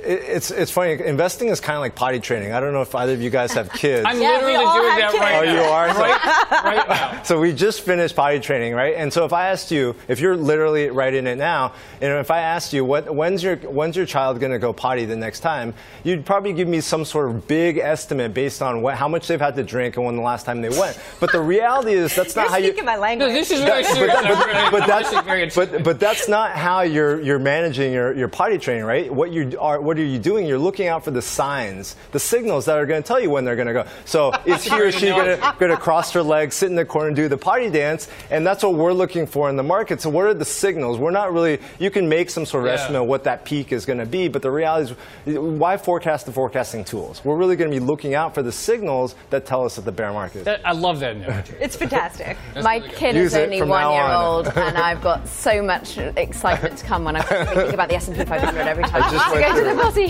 it's 0.06 0.50
it's 0.50 0.70
funny. 0.70 0.92
Investing 1.02 1.48
is 1.48 1.60
kind 1.60 1.76
of 1.76 1.80
like 1.80 1.94
potty 1.94 2.20
training. 2.20 2.52
I 2.52 2.60
don't 2.60 2.72
know 2.72 2.82
if 2.82 2.94
either 2.94 3.12
of 3.14 3.22
you 3.22 3.30
guys 3.30 3.52
have 3.52 3.72
kids. 3.72 4.06
I'm 4.08 4.20
Yeah, 4.20 4.28
literally 4.32 4.54
all 4.56 4.76
doing 4.78 4.90
have 5.00 5.12
that 5.12 5.20
right 5.20 5.34
Oh, 5.34 5.44
now. 5.44 5.52
you 5.52 5.60
are? 5.60 5.86
Right, 5.88 6.64
right 6.64 6.88
now. 6.88 7.22
So 7.24 7.40
we 7.40 7.52
just 7.52 7.80
finished 7.80 8.14
potty 8.14 8.38
training, 8.40 8.74
right? 8.74 8.94
And 8.96 9.12
so 9.12 9.24
if 9.24 9.32
I 9.32 9.48
asked 9.48 9.70
you, 9.70 9.94
if 10.08 10.20
you're 10.20 10.36
literally 10.36 10.90
right 10.90 11.12
in 11.14 11.26
it 11.26 11.36
now, 11.36 11.72
and 12.02 12.12
if 12.18 12.30
I 12.30 12.40
asked 12.40 12.72
you, 12.72 12.84
what, 12.84 13.12
when's 13.14 13.42
your 13.42 13.56
when's 13.56 13.96
your 13.96 14.04
child 14.06 14.40
going 14.40 14.52
to 14.52 14.58
go 14.58 14.72
potty 14.72 15.04
the 15.06 15.16
next 15.16 15.40
time, 15.40 15.72
you'd 16.02 16.26
probably 16.26 16.52
give 16.52 16.68
me 16.68 16.80
some 16.80 17.04
sort 17.04 17.30
of 17.30 17.48
big 17.48 17.78
estimate 17.78 18.34
based 18.34 18.60
on 18.62 18.82
what, 18.82 18.96
how 18.96 19.08
much 19.08 19.26
they've 19.26 19.40
had 19.40 19.56
to 19.56 19.62
drink 19.62 19.96
and 19.96 20.04
when 20.04 20.16
the 20.16 20.22
last 20.22 20.44
time 20.44 20.60
they 20.60 20.68
went. 20.68 20.98
But 21.20 21.32
the 21.32 21.40
reality 21.40 21.92
is 21.94 22.14
that's 22.14 22.36
not 22.36 22.48
how 22.50 22.56
you. 22.58 22.74
my 22.84 22.96
language. 22.96 23.28
No, 23.28 23.34
this 23.34 23.50
is 23.50 23.60
very 23.60 23.82
That- 23.82 23.94
serious. 23.94 24.14
but, 24.14 24.24
I'm 24.26 24.38
very- 24.38 24.70
but 24.70 24.82
I'm 24.82 24.88
that's 24.88 25.06
actually 25.08 25.24
very 25.24 25.42
interested. 25.44 25.72
but, 25.72 25.84
but 25.84 26.00
that's 26.00 26.28
not 26.28 26.52
how 26.52 26.82
you're 26.82 27.20
you're 27.22 27.38
managing 27.38 27.92
your, 27.92 28.12
your 28.14 28.28
potty 28.28 28.58
training, 28.58 28.84
right? 28.84 29.12
What 29.12 29.32
you 29.32 29.56
are 29.58 29.80
what 29.80 29.93
are 29.98 30.04
you 30.04 30.18
doing? 30.18 30.46
You're 30.46 30.58
looking 30.58 30.88
out 30.88 31.04
for 31.04 31.10
the 31.10 31.22
signs, 31.22 31.96
the 32.12 32.18
signals 32.20 32.64
that 32.66 32.76
are 32.78 32.86
going 32.86 33.02
to 33.02 33.06
tell 33.06 33.20
you 33.20 33.30
when 33.30 33.44
they're 33.44 33.56
going 33.56 33.66
to 33.68 33.72
go. 33.72 33.84
So 34.04 34.32
is 34.44 34.64
he 34.64 34.80
or 34.80 34.90
she 34.92 35.08
going 35.08 35.38
to 35.70 35.76
cross 35.76 36.12
her 36.12 36.22
legs, 36.22 36.54
sit 36.54 36.68
in 36.70 36.76
the 36.76 36.84
corner, 36.84 37.08
and 37.08 37.16
do 37.16 37.28
the 37.28 37.36
potty 37.38 37.70
dance? 37.70 38.08
And 38.30 38.46
that's 38.46 38.62
what 38.62 38.74
we're 38.74 38.92
looking 38.92 39.26
for 39.26 39.48
in 39.50 39.56
the 39.56 39.62
market. 39.62 40.00
So 40.00 40.10
what 40.10 40.26
are 40.26 40.34
the 40.34 40.44
signals? 40.44 40.98
We're 40.98 41.10
not 41.10 41.32
really. 41.32 41.60
You 41.78 41.90
can 41.90 42.08
make 42.08 42.30
some 42.30 42.46
sort 42.46 42.64
of 42.64 42.68
Yeah. 42.68 42.74
estimate 42.74 43.02
of 43.02 43.08
what 43.08 43.24
that 43.24 43.44
peak 43.44 43.72
is 43.72 43.86
going 43.86 43.98
to 43.98 44.06
be, 44.06 44.28
but 44.28 44.42
the 44.42 44.50
reality 44.50 44.94
is, 45.26 45.38
why 45.38 45.76
forecast 45.76 46.26
the 46.26 46.32
forecasting 46.32 46.84
tools? 46.84 47.24
We're 47.24 47.36
really 47.36 47.56
going 47.56 47.70
to 47.70 47.74
be 47.80 47.84
looking 47.84 48.14
out 48.14 48.34
for 48.34 48.42
the 48.42 48.52
signals 48.52 49.14
that 49.30 49.46
tell 49.46 49.64
us 49.64 49.76
that 49.76 49.84
the 49.84 49.92
bear 49.92 50.12
market. 50.12 50.38
is. 50.38 50.44
That- 50.44 50.60
I 50.64 50.72
love 50.72 51.00
that 51.00 51.16
analogy. 51.16 51.54
It's 51.60 51.76
fantastic. 51.76 52.36
My 52.62 52.80
kid 52.80 53.16
Use 53.16 53.32
is 53.32 53.38
only 53.38 53.62
one 53.62 53.92
year 53.92 54.02
on. 54.02 54.24
old, 54.24 54.48
and 54.48 54.76
I've 54.78 55.00
got 55.02 55.26
so 55.28 55.62
much 55.62 55.96
excitement 55.98 56.76
to 56.78 56.84
come 56.84 57.04
when 57.04 57.16
I'm 57.16 57.22
thinking 57.22 57.74
about 57.74 57.88
the 57.88 57.96
S&P 57.96 58.24
500 58.24 58.60
every 58.66 58.84
time 58.88 59.02
just 59.10 59.26
I 59.28 59.32
went 59.32 59.44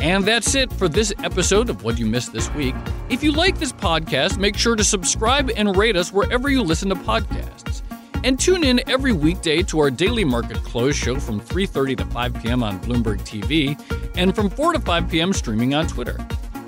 And 0.05 0.23
that's 0.23 0.55
it 0.55 0.71
for 0.71 0.87
this 0.87 1.15
episode 1.23 1.71
of 1.71 1.83
What 1.83 1.99
You 1.99 2.05
Missed 2.05 2.35
This 2.35 2.53
Week. 2.53 2.75
If 3.09 3.23
you 3.23 3.33
like 3.33 3.59
this 3.59 3.73
podcast, 3.73 4.37
make 4.37 4.55
sure 4.55 4.77
to 4.77 4.85
subscribe 4.85 5.51
and 5.57 5.75
rate 5.75 5.97
us 5.97 6.13
wherever 6.13 6.51
you 6.51 6.61
listen 6.61 6.91
to 6.91 6.95
podcasts. 6.95 7.81
And 8.23 8.39
tune 8.39 8.65
in 8.65 8.87
every 8.87 9.13
weekday 9.13 9.63
to 9.63 9.79
our 9.81 9.91
daily 9.91 10.23
market 10.23 10.59
close 10.59 10.95
show 10.95 11.19
from 11.19 11.41
3:30 11.41 11.97
to 11.97 12.05
5 12.05 12.35
p.m. 12.43 12.63
on 12.63 12.79
Bloomberg 12.81 13.23
TV 13.23 13.81
and 14.15 14.35
from 14.35 14.51
4 14.51 14.75
to 14.75 14.79
5 14.79 15.09
p.m. 15.09 15.33
streaming 15.33 15.73
on 15.73 15.87
Twitter. 15.87 16.19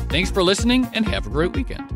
Thanks 0.08 0.30
for 0.30 0.42
listening 0.42 0.88
and 0.94 1.06
have 1.06 1.26
a 1.26 1.30
great 1.30 1.54
weekend. 1.54 1.95